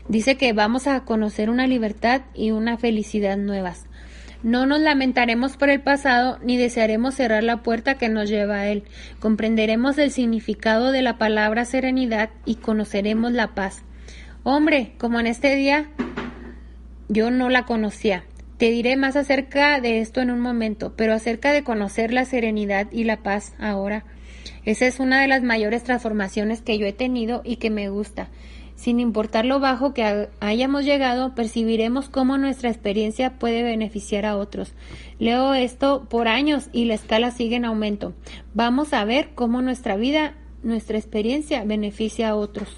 [0.07, 3.85] Dice que vamos a conocer una libertad y una felicidad nuevas.
[4.41, 8.67] No nos lamentaremos por el pasado ni desearemos cerrar la puerta que nos lleva a
[8.67, 8.83] él.
[9.19, 13.83] Comprenderemos el significado de la palabra serenidad y conoceremos la paz.
[14.43, 15.89] Hombre, como en este día
[17.09, 18.23] yo no la conocía.
[18.57, 22.87] Te diré más acerca de esto en un momento, pero acerca de conocer la serenidad
[22.91, 24.05] y la paz ahora.
[24.69, 28.27] Esa es una de las mayores transformaciones que yo he tenido y que me gusta.
[28.75, 34.73] Sin importar lo bajo que hayamos llegado, percibiremos cómo nuestra experiencia puede beneficiar a otros.
[35.17, 38.13] Leo esto por años y la escala sigue en aumento.
[38.53, 42.69] Vamos a ver cómo nuestra vida, nuestra experiencia beneficia a otros.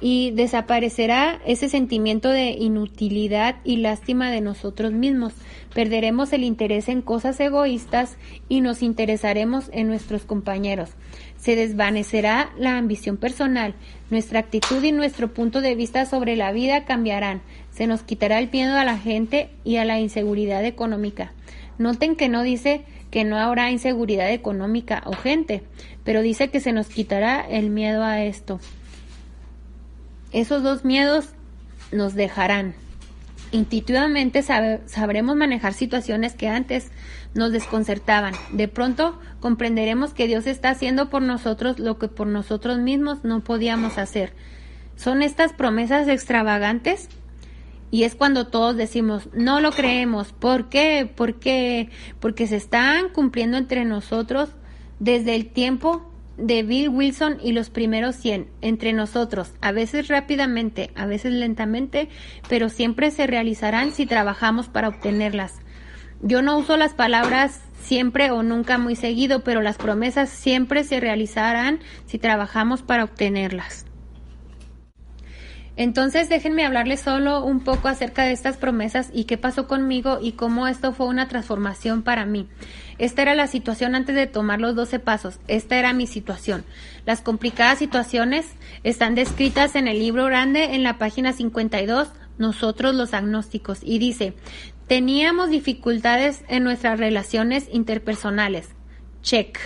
[0.00, 5.34] Y desaparecerá ese sentimiento de inutilidad y lástima de nosotros mismos.
[5.74, 8.16] Perderemos el interés en cosas egoístas
[8.48, 10.90] y nos interesaremos en nuestros compañeros.
[11.38, 13.74] Se desvanecerá la ambición personal,
[14.10, 17.40] nuestra actitud y nuestro punto de vista sobre la vida cambiarán.
[17.70, 21.32] Se nos quitará el miedo a la gente y a la inseguridad económica.
[21.78, 25.62] Noten que no dice que no habrá inseguridad económica o gente,
[26.04, 28.60] pero dice que se nos quitará el miedo a esto.
[30.32, 31.30] Esos dos miedos
[31.92, 32.74] nos dejarán.
[33.52, 36.90] Intuitivamente sabremos manejar situaciones que antes
[37.34, 38.34] nos desconcertaban.
[38.52, 43.44] De pronto comprenderemos que Dios está haciendo por nosotros lo que por nosotros mismos no
[43.44, 44.32] podíamos hacer.
[44.96, 47.08] Son estas promesas extravagantes
[47.90, 50.32] y es cuando todos decimos, no lo creemos.
[50.32, 51.10] ¿Por qué?
[51.14, 54.48] Porque, porque se están cumpliendo entre nosotros
[54.98, 56.11] desde el tiempo
[56.42, 62.08] de Bill Wilson y los primeros 100 entre nosotros, a veces rápidamente, a veces lentamente,
[62.48, 65.60] pero siempre se realizarán si trabajamos para obtenerlas.
[66.20, 70.98] Yo no uso las palabras siempre o nunca muy seguido, pero las promesas siempre se
[71.00, 73.86] realizarán si trabajamos para obtenerlas.
[75.76, 80.32] Entonces déjenme hablarles solo un poco acerca de estas promesas y qué pasó conmigo y
[80.32, 82.46] cómo esto fue una transformación para mí.
[82.98, 85.38] Esta era la situación antes de tomar los 12 pasos.
[85.48, 86.64] Esta era mi situación.
[87.06, 88.46] Las complicadas situaciones
[88.84, 94.34] están descritas en el libro grande en la página 52, Nosotros los agnósticos, y dice,
[94.88, 98.68] teníamos dificultades en nuestras relaciones interpersonales.
[99.22, 99.58] Check.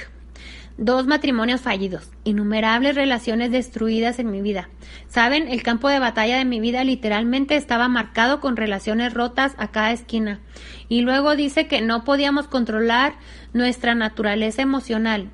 [0.79, 4.69] Dos matrimonios fallidos, innumerables relaciones destruidas en mi vida.
[5.09, 9.69] Saben, el campo de batalla de mi vida literalmente estaba marcado con relaciones rotas a
[9.69, 10.41] cada esquina.
[10.91, 13.15] Y luego dice que no podíamos controlar
[13.55, 15.31] nuestra naturaleza emocional.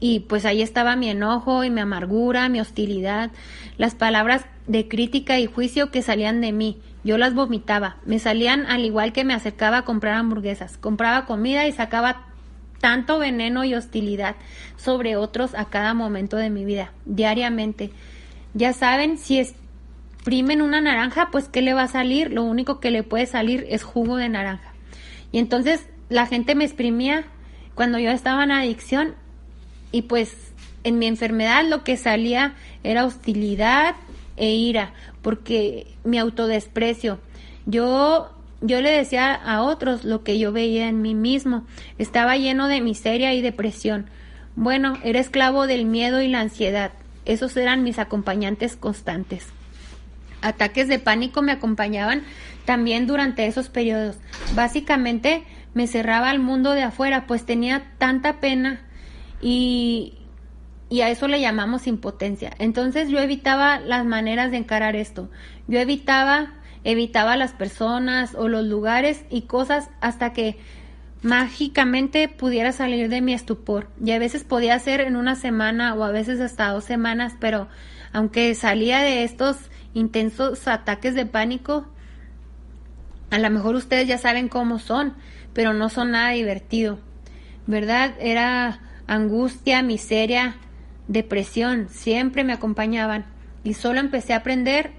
[0.00, 3.30] Y pues ahí estaba mi enojo y mi amargura, mi hostilidad,
[3.78, 6.80] las palabras de crítica y juicio que salían de mí.
[7.04, 7.98] Yo las vomitaba.
[8.04, 10.76] Me salían al igual que me acercaba a comprar hamburguesas.
[10.76, 12.26] Compraba comida y sacaba
[12.86, 14.36] tanto veneno y hostilidad
[14.76, 17.90] sobre otros a cada momento de mi vida, diariamente.
[18.54, 22.32] Ya saben, si exprimen una naranja, pues ¿qué le va a salir?
[22.32, 24.72] Lo único que le puede salir es jugo de naranja.
[25.32, 27.24] Y entonces la gente me exprimía
[27.74, 29.16] cuando yo estaba en adicción
[29.90, 30.36] y pues
[30.84, 33.96] en mi enfermedad lo que salía era hostilidad
[34.36, 37.18] e ira, porque mi autodesprecio.
[37.64, 41.66] Yo yo le decía a otros lo que yo veía en mí mismo.
[41.98, 44.06] Estaba lleno de miseria y depresión.
[44.54, 46.92] Bueno, era esclavo del miedo y la ansiedad.
[47.26, 49.46] Esos eran mis acompañantes constantes.
[50.40, 52.22] Ataques de pánico me acompañaban
[52.64, 54.16] también durante esos periodos.
[54.54, 58.80] Básicamente me cerraba al mundo de afuera, pues tenía tanta pena
[59.42, 60.14] y,
[60.88, 62.52] y a eso le llamamos impotencia.
[62.58, 65.28] Entonces yo evitaba las maneras de encarar esto.
[65.68, 66.54] Yo evitaba
[66.86, 70.56] evitaba las personas o los lugares y cosas hasta que
[71.20, 73.88] mágicamente pudiera salir de mi estupor.
[74.02, 77.66] Y a veces podía ser en una semana o a veces hasta dos semanas, pero
[78.12, 79.56] aunque salía de estos
[79.94, 81.88] intensos ataques de pánico,
[83.30, 85.14] a lo mejor ustedes ya saben cómo son,
[85.54, 87.00] pero no son nada divertido.
[87.66, 88.14] ¿Verdad?
[88.20, 90.54] Era angustia, miseria,
[91.08, 93.26] depresión, siempre me acompañaban.
[93.64, 94.92] Y solo empecé a aprender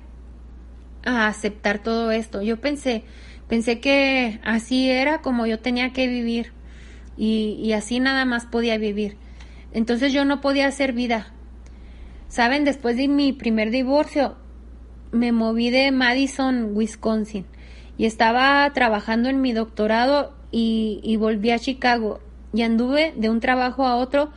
[1.03, 2.41] a aceptar todo esto.
[2.41, 3.03] Yo pensé,
[3.47, 6.51] pensé que así era como yo tenía que vivir
[7.17, 9.17] y, así nada más podía vivir.
[9.73, 11.33] Entonces yo no podía hacer vida.
[12.27, 14.35] Saben, después de mi primer divorcio,
[15.11, 17.45] me moví de Madison, Wisconsin,
[17.97, 22.19] y estaba trabajando en mi doctorado y volví a Chicago
[22.53, 24.31] y anduve de un trabajo a otro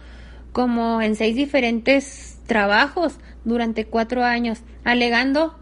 [0.53, 5.57] como en seis diferentes trabajos durante cuatro años, alegando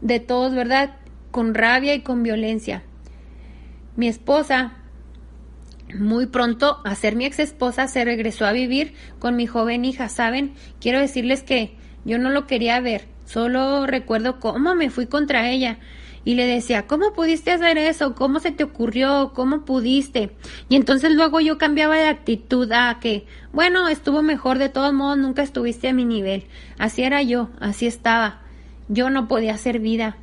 [0.00, 0.96] de todos, ¿verdad?
[1.30, 2.82] Con rabia y con violencia.
[3.96, 4.74] Mi esposa,
[5.94, 10.08] muy pronto a ser mi ex esposa, se regresó a vivir con mi joven hija.
[10.08, 10.54] ¿Saben?
[10.80, 13.06] Quiero decirles que yo no lo quería ver.
[13.24, 15.78] Solo recuerdo cómo me fui contra ella
[16.24, 18.14] y le decía, ¿cómo pudiste hacer eso?
[18.14, 19.32] ¿Cómo se te ocurrió?
[19.34, 20.36] ¿Cómo pudiste?
[20.68, 25.18] Y entonces luego yo cambiaba de actitud a que, bueno, estuvo mejor, de todos modos
[25.18, 26.44] nunca estuviste a mi nivel.
[26.78, 28.42] Así era yo, así estaba.
[28.88, 30.16] Yo no podía hacer vida.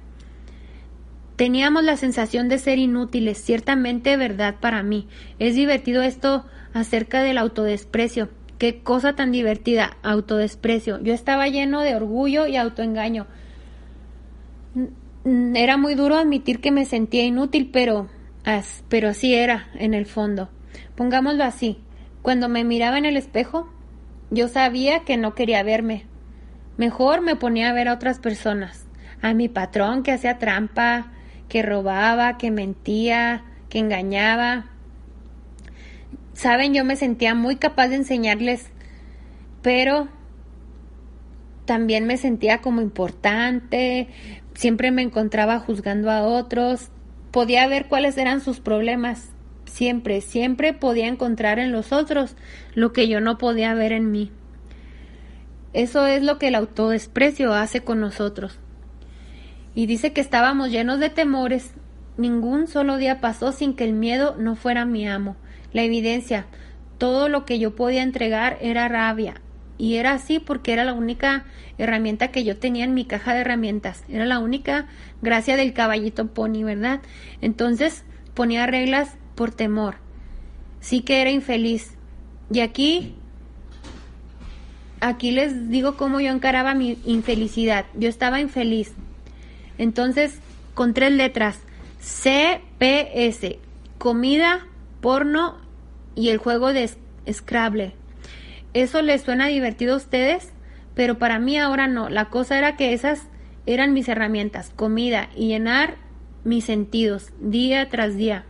[1.35, 5.07] Teníamos la sensación de ser inútiles, ciertamente verdad para mí.
[5.37, 8.29] Es divertido esto acerca del autodesprecio.
[8.57, 11.01] Qué cosa tan divertida, autodesprecio.
[11.03, 13.27] Yo estaba lleno de orgullo y autoengaño.
[15.25, 18.07] Era muy duro admitir que me sentía inútil, pero,
[18.87, 20.49] pero así era, en el fondo.
[20.95, 21.79] Pongámoslo así.
[22.21, 23.69] Cuando me miraba en el espejo,
[24.31, 26.05] yo sabía que no quería verme.
[26.77, 28.85] Mejor me ponía a ver a otras personas.
[29.21, 31.11] A mi patrón que hacía trampa,
[31.47, 34.65] que robaba, que mentía, que engañaba.
[36.33, 38.69] Saben, yo me sentía muy capaz de enseñarles,
[39.61, 40.09] pero
[41.65, 44.09] también me sentía como importante,
[44.53, 46.89] siempre me encontraba juzgando a otros,
[47.31, 49.29] podía ver cuáles eran sus problemas,
[49.65, 52.35] siempre, siempre podía encontrar en los otros
[52.75, 54.31] lo que yo no podía ver en mí.
[55.75, 58.59] Eso es lo que el autodesprecio hace con nosotros.
[59.75, 61.73] Y dice que estábamos llenos de temores.
[62.15, 65.35] Ningún solo día pasó sin que el miedo no fuera mi amo.
[65.73, 66.45] La evidencia,
[66.97, 69.41] todo lo que yo podía entregar era rabia.
[69.77, 71.43] Y era así porque era la única
[71.77, 74.05] herramienta que yo tenía en mi caja de herramientas.
[74.07, 74.87] Era la única
[75.21, 77.01] gracia del caballito pony, ¿verdad?
[77.41, 79.95] Entonces ponía reglas por temor.
[80.79, 81.97] Sí que era infeliz.
[82.49, 83.17] Y aquí
[85.07, 87.85] aquí les digo cómo yo encaraba mi infelicidad.
[87.93, 88.93] Yo estaba infeliz.
[89.77, 90.39] Entonces,
[90.73, 91.59] con tres letras,
[91.99, 93.57] CPS,
[93.97, 94.65] comida,
[95.01, 95.57] porno
[96.15, 96.89] y el juego de
[97.31, 97.93] Scrabble.
[98.73, 100.51] ¿Eso les suena divertido a ustedes?
[100.95, 102.09] Pero para mí ahora no.
[102.09, 103.23] La cosa era que esas
[103.65, 105.97] eran mis herramientas, comida y llenar
[106.43, 108.45] mis sentidos día tras día.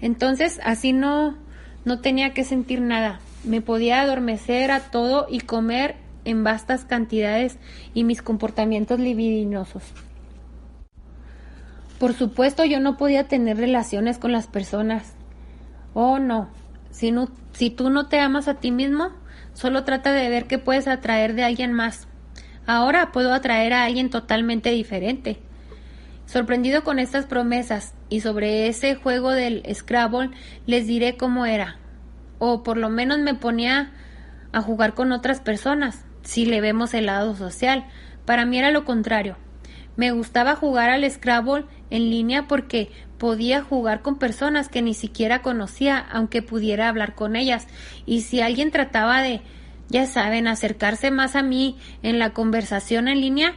[0.00, 1.36] Entonces, así no
[1.84, 3.20] no tenía que sentir nada.
[3.44, 7.58] Me podía adormecer a todo y comer en vastas cantidades
[7.92, 9.82] y mis comportamientos libidinosos.
[11.98, 15.14] Por supuesto, yo no podía tener relaciones con las personas.
[15.92, 16.50] Oh, no.
[16.90, 19.10] Si, no, si tú no te amas a ti mismo,
[19.54, 22.06] solo trata de ver qué puedes atraer de alguien más.
[22.64, 25.38] Ahora puedo atraer a alguien totalmente diferente.
[26.26, 30.30] Sorprendido con estas promesas y sobre ese juego del Scrabble,
[30.66, 31.81] les diré cómo era
[32.44, 33.92] o por lo menos me ponía
[34.50, 37.86] a jugar con otras personas, si le vemos el lado social.
[38.26, 39.36] Para mí era lo contrario.
[39.94, 45.40] Me gustaba jugar al Scrabble en línea porque podía jugar con personas que ni siquiera
[45.40, 47.68] conocía, aunque pudiera hablar con ellas.
[48.06, 49.42] Y si alguien trataba de,
[49.88, 53.54] ya saben, acercarse más a mí en la conversación en línea,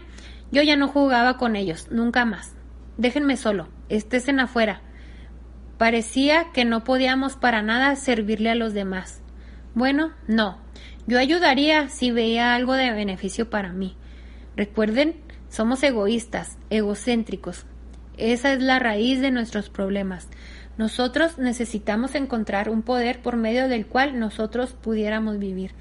[0.52, 2.54] yo ya no jugaba con ellos, nunca más.
[2.98, 4.84] Déjenme solo, en afuera.
[5.78, 9.22] Parecía que no podíamos para nada servirle a los demás.
[9.74, 10.58] Bueno, no.
[11.06, 13.98] Yo ayudaría si veía algo de beneficio para mí.
[14.56, 15.16] Recuerden,
[15.50, 17.66] somos egoístas, egocéntricos.
[18.18, 20.30] Esa es la raíz de nuestros problemas.
[20.78, 25.72] Nosotros necesitamos encontrar un poder por medio del cual nosotros pudiéramos vivir.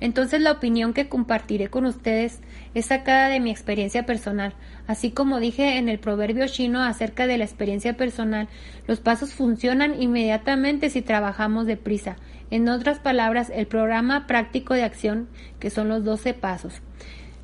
[0.00, 2.40] Entonces la opinión que compartiré con ustedes
[2.74, 4.54] es sacada de mi experiencia personal.
[4.86, 8.48] Así como dije en el proverbio chino acerca de la experiencia personal,
[8.86, 12.16] los pasos funcionan inmediatamente si trabajamos deprisa.
[12.50, 16.80] En otras palabras, el programa práctico de acción, que son los 12 pasos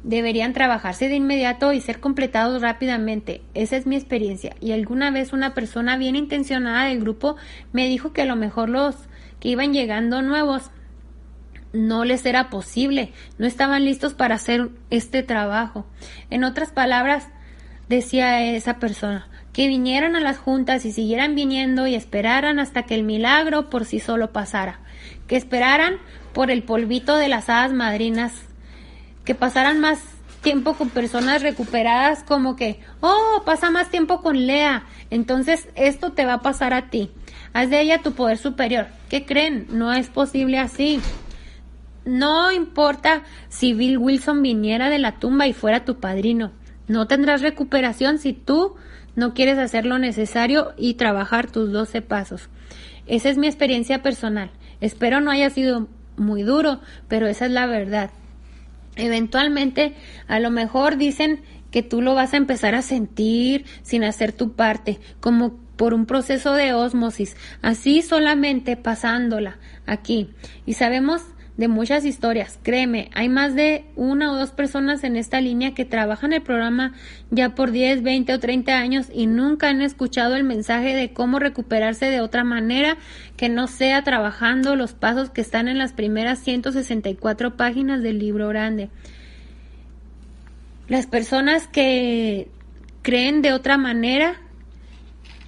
[0.05, 3.43] deberían trabajarse de inmediato y ser completados rápidamente.
[3.55, 4.55] Esa es mi experiencia.
[4.61, 7.37] Y alguna vez una persona bien intencionada del grupo
[7.73, 8.95] me dijo que a lo mejor los
[9.41, 10.71] que iban llegando nuevos
[11.73, 15.87] no les era posible, no estaban listos para hacer este trabajo.
[16.31, 17.29] En otras palabras,
[17.89, 22.95] decía esa persona, que vinieran a las juntas y siguieran viniendo y esperaran hasta que
[22.95, 24.81] el milagro por sí solo pasara,
[25.27, 25.97] que esperaran
[26.33, 28.33] por el polvito de las hadas madrinas
[29.25, 30.01] que pasaran más
[30.43, 36.27] tiempo con personas recuperadas como que, oh, pasa más tiempo con Lea, entonces esto te
[36.27, 37.11] va a pasar a ti.
[37.55, 38.87] Haz de ella tu poder superior.
[39.09, 39.67] ¿Qué creen?
[39.71, 41.01] No es posible así.
[42.05, 46.53] No importa si Bill Wilson viniera de la tumba y fuera tu padrino.
[46.87, 48.75] No tendrás recuperación si tú
[49.17, 52.51] no quieres hacer lo necesario y trabajar tus 12 pasos.
[53.07, 54.51] Esa es mi experiencia personal.
[54.81, 58.11] Espero no haya sido muy duro, pero esa es la verdad.
[58.97, 59.95] Eventualmente,
[60.29, 64.53] a lo mejor dicen que tú lo vas a empezar a sentir sin hacer tu
[64.53, 70.31] parte, como por un proceso de osmosis, así solamente pasándola aquí.
[70.67, 71.23] Y sabemos
[71.57, 72.59] de muchas historias.
[72.63, 76.95] Créeme, hay más de una o dos personas en esta línea que trabajan el programa
[77.31, 81.39] ya por 10, 20 o 30 años y nunca han escuchado el mensaje de cómo
[81.39, 82.97] recuperarse de otra manera
[83.37, 88.49] que no sea trabajando los pasos que están en las primeras 164 páginas del libro
[88.49, 88.91] grande.
[90.89, 92.49] Las personas que
[93.03, 94.41] creen de otra manera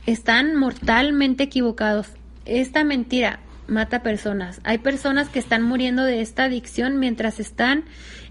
[0.06, 2.06] están mortalmente equivocados.
[2.44, 4.60] Esta mentira mata personas.
[4.64, 7.84] Hay personas que están muriendo de esta adicción mientras están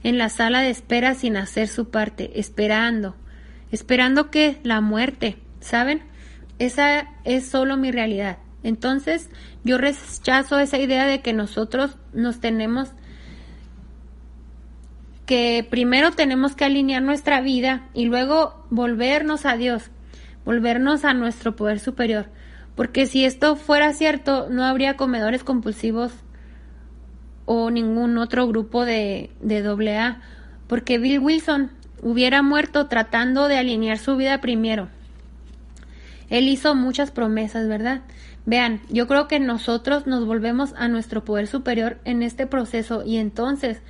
[0.03, 3.15] en la sala de espera sin hacer su parte, esperando,
[3.71, 6.03] esperando que la muerte, ¿saben?
[6.59, 8.37] Esa es solo mi realidad.
[8.63, 9.29] Entonces,
[9.63, 12.91] yo rechazo esa idea de que nosotros nos tenemos
[15.25, 19.89] que primero tenemos que alinear nuestra vida y luego volvernos a Dios,
[20.45, 22.27] volvernos a nuestro poder superior.
[22.75, 26.11] Porque si esto fuera cierto, no habría comedores compulsivos
[27.45, 30.21] o ningún otro grupo de, de AA,
[30.67, 31.71] porque Bill Wilson
[32.01, 34.89] hubiera muerto tratando de alinear su vida primero.
[36.29, 38.01] Él hizo muchas promesas, ¿verdad?
[38.45, 43.17] Vean, yo creo que nosotros nos volvemos a nuestro poder superior en este proceso y
[43.17, 43.81] entonces,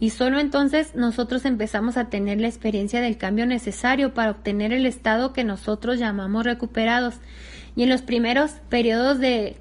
[0.00, 4.86] y solo entonces nosotros empezamos a tener la experiencia del cambio necesario para obtener el
[4.86, 7.14] estado que nosotros llamamos recuperados.
[7.76, 9.56] Y en los primeros periodos de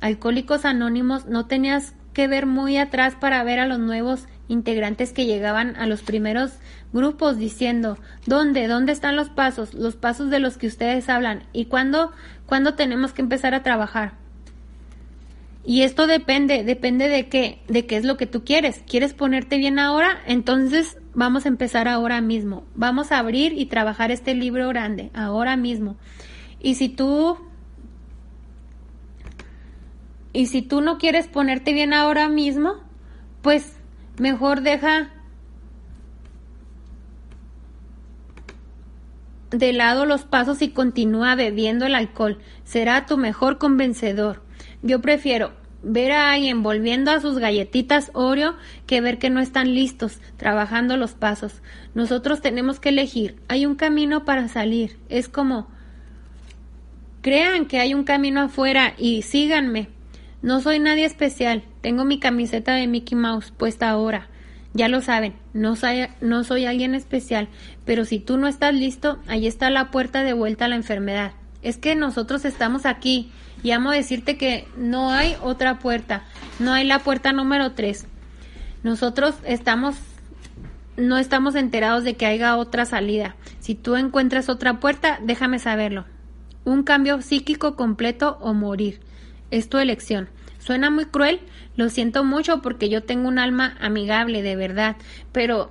[0.00, 5.26] Alcohólicos Anónimos no tenías que ver muy atrás para ver a los nuevos integrantes que
[5.26, 6.52] llegaban a los primeros
[6.92, 8.66] grupos diciendo, ¿dónde?
[8.66, 9.74] ¿Dónde están los pasos?
[9.74, 11.44] Los pasos de los que ustedes hablan.
[11.52, 12.12] ¿Y cuándo,
[12.46, 14.14] cuándo tenemos que empezar a trabajar?
[15.64, 18.82] Y esto depende, depende de qué, de qué es lo que tú quieres.
[18.86, 20.20] ¿Quieres ponerte bien ahora?
[20.26, 22.64] Entonces vamos a empezar ahora mismo.
[22.74, 25.96] Vamos a abrir y trabajar este libro grande, ahora mismo.
[26.60, 27.38] Y si tú
[30.32, 32.74] y si tú no quieres ponerte bien ahora mismo,
[33.42, 33.76] pues
[34.18, 35.10] mejor deja
[39.50, 42.38] de lado los pasos y continúa bebiendo el alcohol.
[42.64, 44.42] Será tu mejor convencedor.
[44.82, 45.52] Yo prefiero
[45.82, 48.56] ver a alguien volviendo a sus galletitas Oreo
[48.86, 51.60] que ver que no están listos, trabajando los pasos.
[51.94, 53.36] Nosotros tenemos que elegir.
[53.48, 54.96] Hay un camino para salir.
[55.08, 55.68] Es como
[57.20, 59.88] crean que hay un camino afuera y síganme.
[60.42, 61.62] No soy nadie especial.
[61.80, 64.28] Tengo mi camiseta de Mickey Mouse puesta ahora.
[64.74, 67.48] Ya lo saben, no soy, no soy alguien especial,
[67.84, 71.32] pero si tú no estás listo, ahí está la puerta de vuelta a la enfermedad.
[71.60, 73.30] Es que nosotros estamos aquí
[73.62, 76.24] y amo decirte que no hay otra puerta,
[76.58, 78.06] no hay la puerta número tres.
[78.82, 79.96] Nosotros estamos,
[80.96, 83.36] no estamos enterados de que haya otra salida.
[83.60, 86.06] Si tú encuentras otra puerta, déjame saberlo.
[86.64, 89.00] Un cambio psíquico completo o morir.
[89.52, 90.28] Es tu elección.
[90.58, 91.40] Suena muy cruel,
[91.76, 94.96] lo siento mucho porque yo tengo un alma amigable, de verdad,
[95.30, 95.70] pero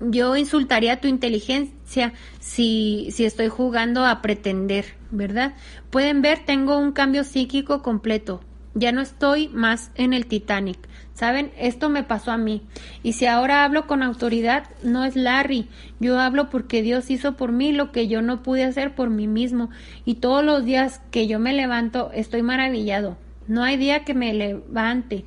[0.00, 5.54] yo insultaría tu inteligencia si, si estoy jugando a pretender, ¿verdad?
[5.90, 8.40] Pueden ver, tengo un cambio psíquico completo.
[8.78, 10.78] Ya no estoy más en el Titanic.
[11.14, 12.60] Saben, esto me pasó a mí.
[13.02, 15.70] Y si ahora hablo con autoridad, no es Larry.
[15.98, 19.26] Yo hablo porque Dios hizo por mí lo que yo no pude hacer por mí
[19.26, 19.70] mismo.
[20.04, 23.16] Y todos los días que yo me levanto, estoy maravillado.
[23.48, 25.24] No hay día que me levante.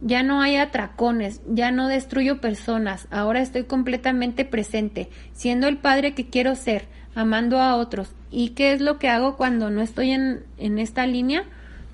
[0.00, 6.14] Ya no hay atracones, ya no destruyo personas, ahora estoy completamente presente, siendo el padre
[6.14, 6.86] que quiero ser,
[7.16, 8.14] amando a otros.
[8.30, 11.44] ¿Y qué es lo que hago cuando no estoy en, en esta línea?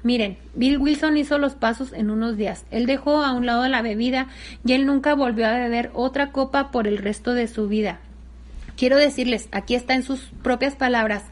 [0.05, 2.67] Miren, Bill Wilson hizo los pasos en unos días.
[2.71, 4.29] Él dejó a un lado la bebida
[4.63, 8.01] y él nunca volvió a beber otra copa por el resto de su vida.
[8.77, 11.25] Quiero decirles, aquí está en sus propias palabras,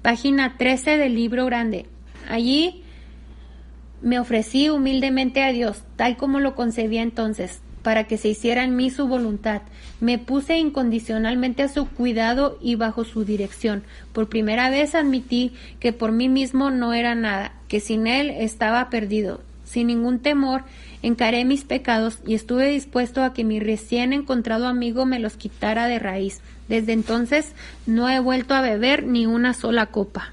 [0.00, 1.86] página 13 del libro grande.
[2.28, 2.84] Allí
[4.00, 8.76] me ofrecí humildemente a Dios, tal como lo concebía entonces para que se hiciera en
[8.76, 9.62] mí su voluntad.
[10.00, 13.84] Me puse incondicionalmente a su cuidado y bajo su dirección.
[14.12, 18.90] Por primera vez admití que por mí mismo no era nada, que sin él estaba
[18.90, 19.40] perdido.
[19.64, 20.64] sin ningún temor,
[21.00, 25.86] encaré mis pecados y estuve dispuesto a que mi recién encontrado amigo me los quitara
[25.86, 26.40] de raíz.
[26.68, 27.52] Desde entonces
[27.86, 30.32] no he vuelto a beber ni una sola copa.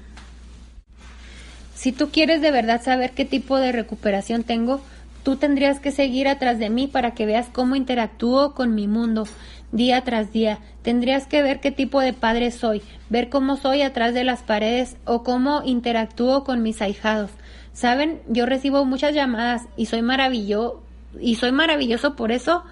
[1.78, 4.82] Si tú quieres de verdad saber qué tipo de recuperación tengo,
[5.22, 9.26] tú tendrías que seguir atrás de mí para que veas cómo interactúo con mi mundo
[9.72, 10.58] día tras día.
[10.82, 14.96] Tendrías que ver qué tipo de padre soy, ver cómo soy atrás de las paredes
[15.04, 17.30] o cómo interactúo con mis ahijados.
[17.72, 20.82] Saben, yo recibo muchas llamadas y soy maravilloso
[21.20, 22.64] y soy maravilloso por eso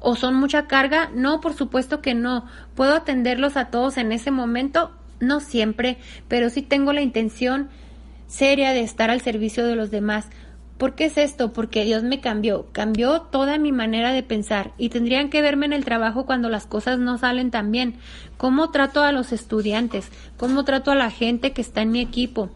[0.00, 1.10] o son mucha carga?
[1.14, 2.46] No, por supuesto que no.
[2.74, 4.90] ¿Puedo atenderlos a todos en ese momento?
[5.20, 7.68] No siempre, pero sí tengo la intención
[8.26, 10.26] seria de estar al servicio de los demás.
[10.78, 11.54] ¿Por qué es esto?
[11.54, 15.72] Porque Dios me cambió, cambió toda mi manera de pensar y tendrían que verme en
[15.72, 17.96] el trabajo cuando las cosas no salen tan bien.
[18.36, 20.10] ¿Cómo trato a los estudiantes?
[20.36, 22.50] ¿Cómo trato a la gente que está en mi equipo?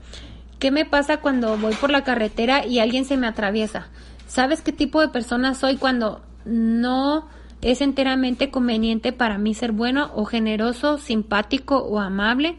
[0.59, 3.89] ¿Qué me pasa cuando voy por la carretera y alguien se me atraviesa?
[4.27, 7.27] ¿Sabes qué tipo de persona soy cuando no
[7.63, 12.59] es enteramente conveniente para mí ser bueno o generoso, simpático o amable?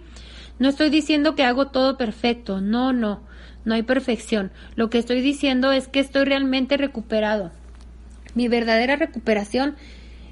[0.57, 3.21] No estoy diciendo que hago todo perfecto, no, no,
[3.65, 4.51] no hay perfección.
[4.75, 7.51] Lo que estoy diciendo es que estoy realmente recuperado.
[8.35, 9.75] Mi verdadera recuperación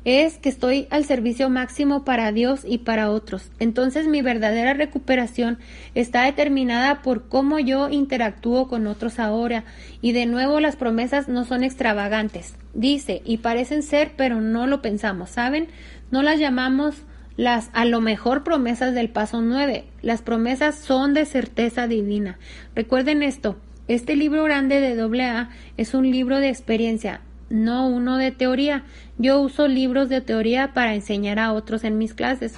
[0.05, 3.51] es que estoy al servicio máximo para Dios y para otros.
[3.59, 5.59] Entonces mi verdadera recuperación
[5.93, 9.65] está determinada por cómo yo interactúo con otros ahora.
[10.01, 12.55] Y de nuevo las promesas no son extravagantes.
[12.73, 15.67] Dice, y parecen ser, pero no lo pensamos, ¿saben?
[16.11, 16.95] No las llamamos
[17.39, 19.85] las a lo mejor promesas del paso 9.
[20.01, 22.37] Las promesas son de certeza divina.
[22.75, 23.55] Recuerden esto,
[23.87, 28.83] este libro grande de AA es un libro de experiencia, no uno de teoría.
[29.17, 32.55] Yo uso libros de teoría para enseñar a otros en mis clases.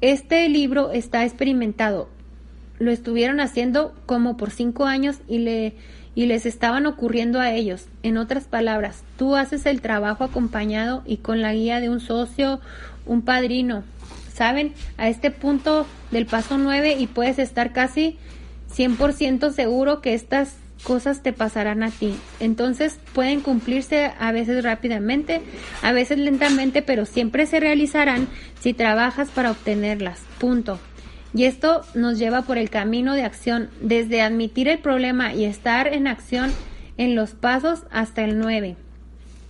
[0.00, 2.08] Este libro está experimentado.
[2.80, 5.76] Lo estuvieron haciendo como por cinco años y le
[6.16, 7.86] y les estaban ocurriendo a ellos.
[8.02, 12.60] En otras palabras, tú haces el trabajo acompañado y con la guía de un socio,
[13.06, 13.84] un padrino,
[14.32, 14.72] ¿saben?
[14.96, 18.18] A este punto del paso 9 y puedes estar casi
[18.74, 22.14] 100% seguro que estas cosas te pasarán a ti.
[22.40, 25.40] Entonces pueden cumplirse a veces rápidamente,
[25.82, 28.28] a veces lentamente, pero siempre se realizarán
[28.60, 30.20] si trabajas para obtenerlas.
[30.38, 30.78] Punto.
[31.32, 35.88] Y esto nos lleva por el camino de acción, desde admitir el problema y estar
[35.88, 36.52] en acción
[36.96, 38.76] en los pasos hasta el 9.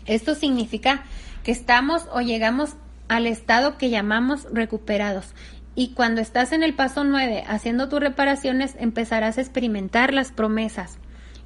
[0.06, 1.04] Esto significa
[1.42, 2.70] que estamos o llegamos
[3.08, 5.34] al estado que llamamos recuperados.
[5.74, 10.98] Y cuando estás en el paso 9 haciendo tus reparaciones, empezarás a experimentar las promesas.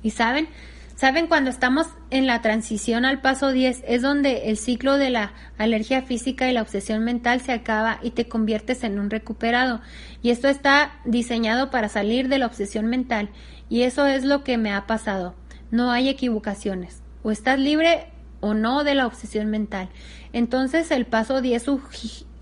[0.03, 0.49] Y saben,
[0.97, 5.33] saben cuando estamos en la transición al paso 10 es donde el ciclo de la
[5.57, 9.81] alergia física y la obsesión mental se acaba y te conviertes en un recuperado.
[10.23, 13.31] Y esto está diseñado para salir de la obsesión mental.
[13.71, 15.35] Y eso es lo que me ha pasado.
[15.71, 17.03] No hay equivocaciones.
[17.23, 18.09] O estás libre
[18.41, 19.89] o no de la obsesión mental.
[20.33, 21.65] Entonces el paso 10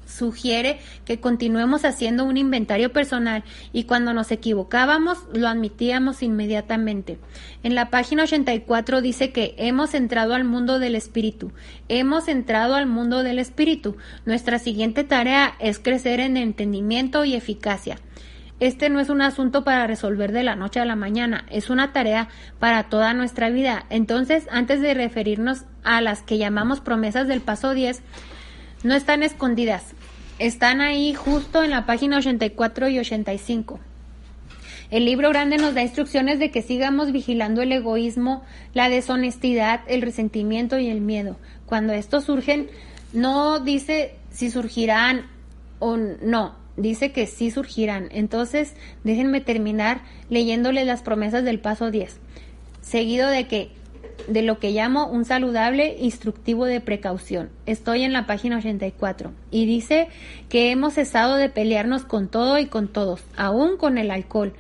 [0.07, 7.19] sugiere que continuemos haciendo un inventario personal y cuando nos equivocábamos lo admitíamos inmediatamente.
[7.63, 11.53] En la página 84 dice que hemos entrado al mundo del espíritu.
[11.89, 13.97] Hemos entrado al mundo del espíritu.
[14.25, 17.99] Nuestra siguiente tarea es crecer en entendimiento y eficacia.
[18.59, 21.93] Este no es un asunto para resolver de la noche a la mañana, es una
[21.93, 22.29] tarea
[22.59, 23.85] para toda nuestra vida.
[23.91, 28.01] Entonces, antes de referirnos a las que llamamos promesas del paso 10,
[28.83, 29.93] no están escondidas,
[30.39, 33.79] están ahí justo en la página 84 y 85.
[34.91, 38.43] El libro grande nos da instrucciones de que sigamos vigilando el egoísmo,
[38.73, 41.37] la deshonestidad, el resentimiento y el miedo.
[41.67, 42.71] Cuando estos surgen,
[43.13, 45.27] no dice si surgirán
[45.79, 48.09] o no, dice que sí surgirán.
[48.13, 48.75] Entonces,
[49.05, 52.19] déjenme terminar leyéndoles las promesas del paso 10,
[52.83, 53.71] seguido de que
[54.29, 57.51] de lo que llamo un saludable instructivo de precaución.
[57.67, 60.09] Estoy en la página 84 y dice
[60.49, 64.55] que hemos cesado de pelearnos con todo y con todos, aún con el alcohol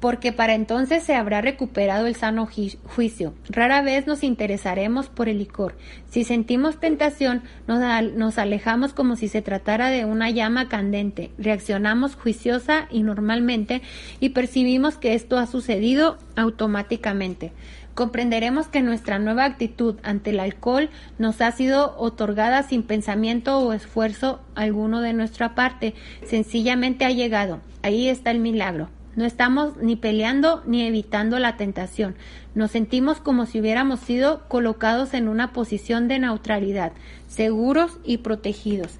[0.00, 2.48] porque para entonces se habrá recuperado el sano
[2.84, 3.34] juicio.
[3.48, 5.76] Rara vez nos interesaremos por el licor.
[6.08, 11.30] Si sentimos tentación, nos, alejamos como si se tratara de una llama candente.
[11.38, 13.82] Reaccionamos juiciosa y normalmente
[14.20, 17.52] y percibimos que esto ha sucedido automáticamente.
[17.94, 20.88] Comprenderemos que nuestra nueva actitud ante el alcohol
[21.18, 25.94] nos ha sido otorgada sin pensamiento o esfuerzo alguno de nuestra parte.
[26.24, 27.60] Sencillamente ha llegado.
[27.82, 28.88] Ahí está el milagro.
[29.16, 32.14] No estamos ni peleando ni evitando la tentación.
[32.54, 36.92] Nos sentimos como si hubiéramos sido colocados en una posición de neutralidad,
[37.26, 38.98] seguros y protegidos.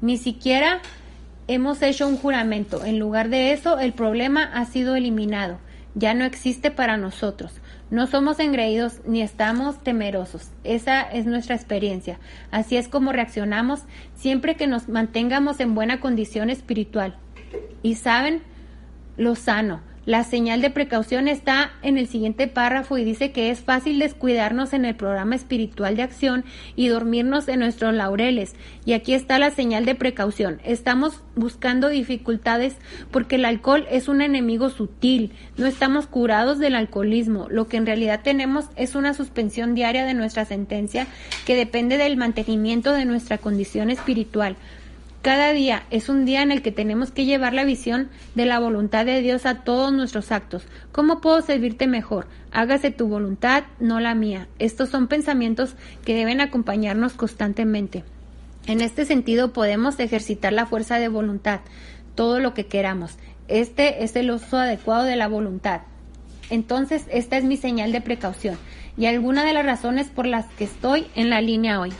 [0.00, 0.80] Ni siquiera
[1.46, 2.84] hemos hecho un juramento.
[2.84, 5.58] En lugar de eso, el problema ha sido eliminado.
[5.94, 7.60] ya no existe para nosotros.
[7.90, 10.50] No somos engreídos ni estamos temerosos.
[10.62, 12.20] Esa es nuestra experiencia.
[12.52, 13.80] Así es como reaccionamos
[14.14, 17.16] siempre que nos mantengamos en buena condición espiritual.
[17.82, 18.42] Y saben
[19.18, 23.60] lo sano, la señal de precaución está en el siguiente párrafo y dice que es
[23.60, 26.46] fácil descuidarnos en el programa espiritual de acción
[26.76, 28.54] y dormirnos en nuestros laureles.
[28.86, 30.62] Y aquí está la señal de precaución.
[30.64, 32.74] Estamos buscando dificultades
[33.10, 35.32] porque el alcohol es un enemigo sutil.
[35.58, 37.46] No estamos curados del alcoholismo.
[37.50, 41.06] Lo que en realidad tenemos es una suspensión diaria de nuestra sentencia
[41.44, 44.56] que depende del mantenimiento de nuestra condición espiritual.
[45.22, 48.60] Cada día es un día en el que tenemos que llevar la visión de la
[48.60, 50.62] voluntad de Dios a todos nuestros actos.
[50.92, 52.28] ¿Cómo puedo servirte mejor?
[52.52, 54.46] Hágase tu voluntad, no la mía.
[54.60, 58.04] Estos son pensamientos que deben acompañarnos constantemente.
[58.66, 61.60] En este sentido podemos ejercitar la fuerza de voluntad,
[62.14, 63.16] todo lo que queramos.
[63.48, 65.80] Este es el uso adecuado de la voluntad.
[66.48, 68.56] Entonces, esta es mi señal de precaución
[68.96, 71.92] y alguna de las razones por las que estoy en la línea hoy.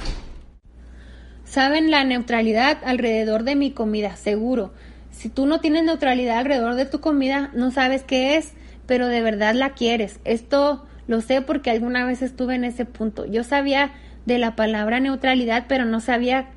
[1.49, 4.71] Saben la neutralidad alrededor de mi comida, seguro.
[5.11, 8.53] Si tú no tienes neutralidad alrededor de tu comida, no sabes qué es,
[8.87, 10.21] pero de verdad la quieres.
[10.27, 13.25] Esto lo sé porque alguna vez estuve en ese punto.
[13.25, 13.93] Yo sabía
[14.27, 16.51] de la palabra neutralidad, pero no sabía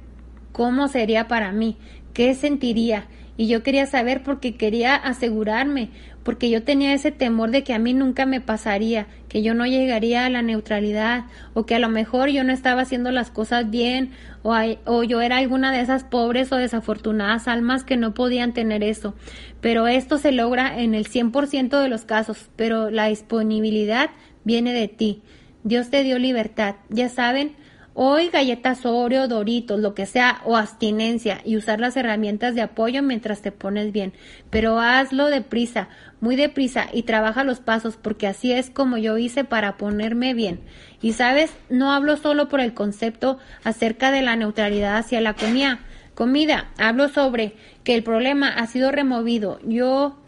[0.51, 1.77] cómo sería para mí,
[2.13, 3.05] qué sentiría.
[3.41, 5.89] Y yo quería saber porque quería asegurarme,
[6.21, 9.65] porque yo tenía ese temor de que a mí nunca me pasaría, que yo no
[9.65, 11.25] llegaría a la neutralidad,
[11.55, 14.11] o que a lo mejor yo no estaba haciendo las cosas bien,
[14.43, 18.83] o, o yo era alguna de esas pobres o desafortunadas almas que no podían tener
[18.83, 19.15] eso.
[19.59, 24.11] Pero esto se logra en el 100% de los casos, pero la disponibilidad
[24.43, 25.23] viene de ti.
[25.63, 26.75] Dios te dio libertad.
[26.89, 27.55] Ya saben,
[27.93, 33.03] Hoy galletas Oreo, Doritos, lo que sea, o abstinencia y usar las herramientas de apoyo
[33.03, 34.13] mientras te pones bien.
[34.49, 35.89] Pero hazlo deprisa,
[36.21, 40.61] muy deprisa y trabaja los pasos porque así es como yo hice para ponerme bien.
[41.01, 45.81] Y sabes, no hablo solo por el concepto acerca de la neutralidad hacia la comida.
[46.15, 49.59] Comida, hablo sobre que el problema ha sido removido.
[49.65, 50.20] Yo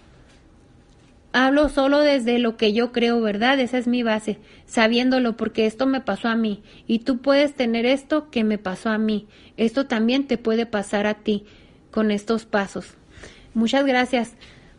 [1.36, 3.60] Hablo solo desde lo que yo creo, ¿verdad?
[3.60, 7.88] Esa es mi base, sabiéndolo porque esto me pasó a mí y tú puedes tener
[7.88, 9.28] esto que me pasó a mí.
[9.58, 11.46] Esto también te puede pasar a ti
[11.90, 12.94] con estos pasos.
[13.56, 14.34] Muchas gracias.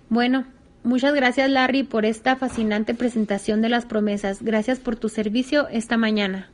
[0.08, 0.46] Bueno,
[0.84, 4.40] muchas gracias Larry por esta fascinante presentación de las promesas.
[4.40, 6.53] Gracias por tu servicio esta mañana.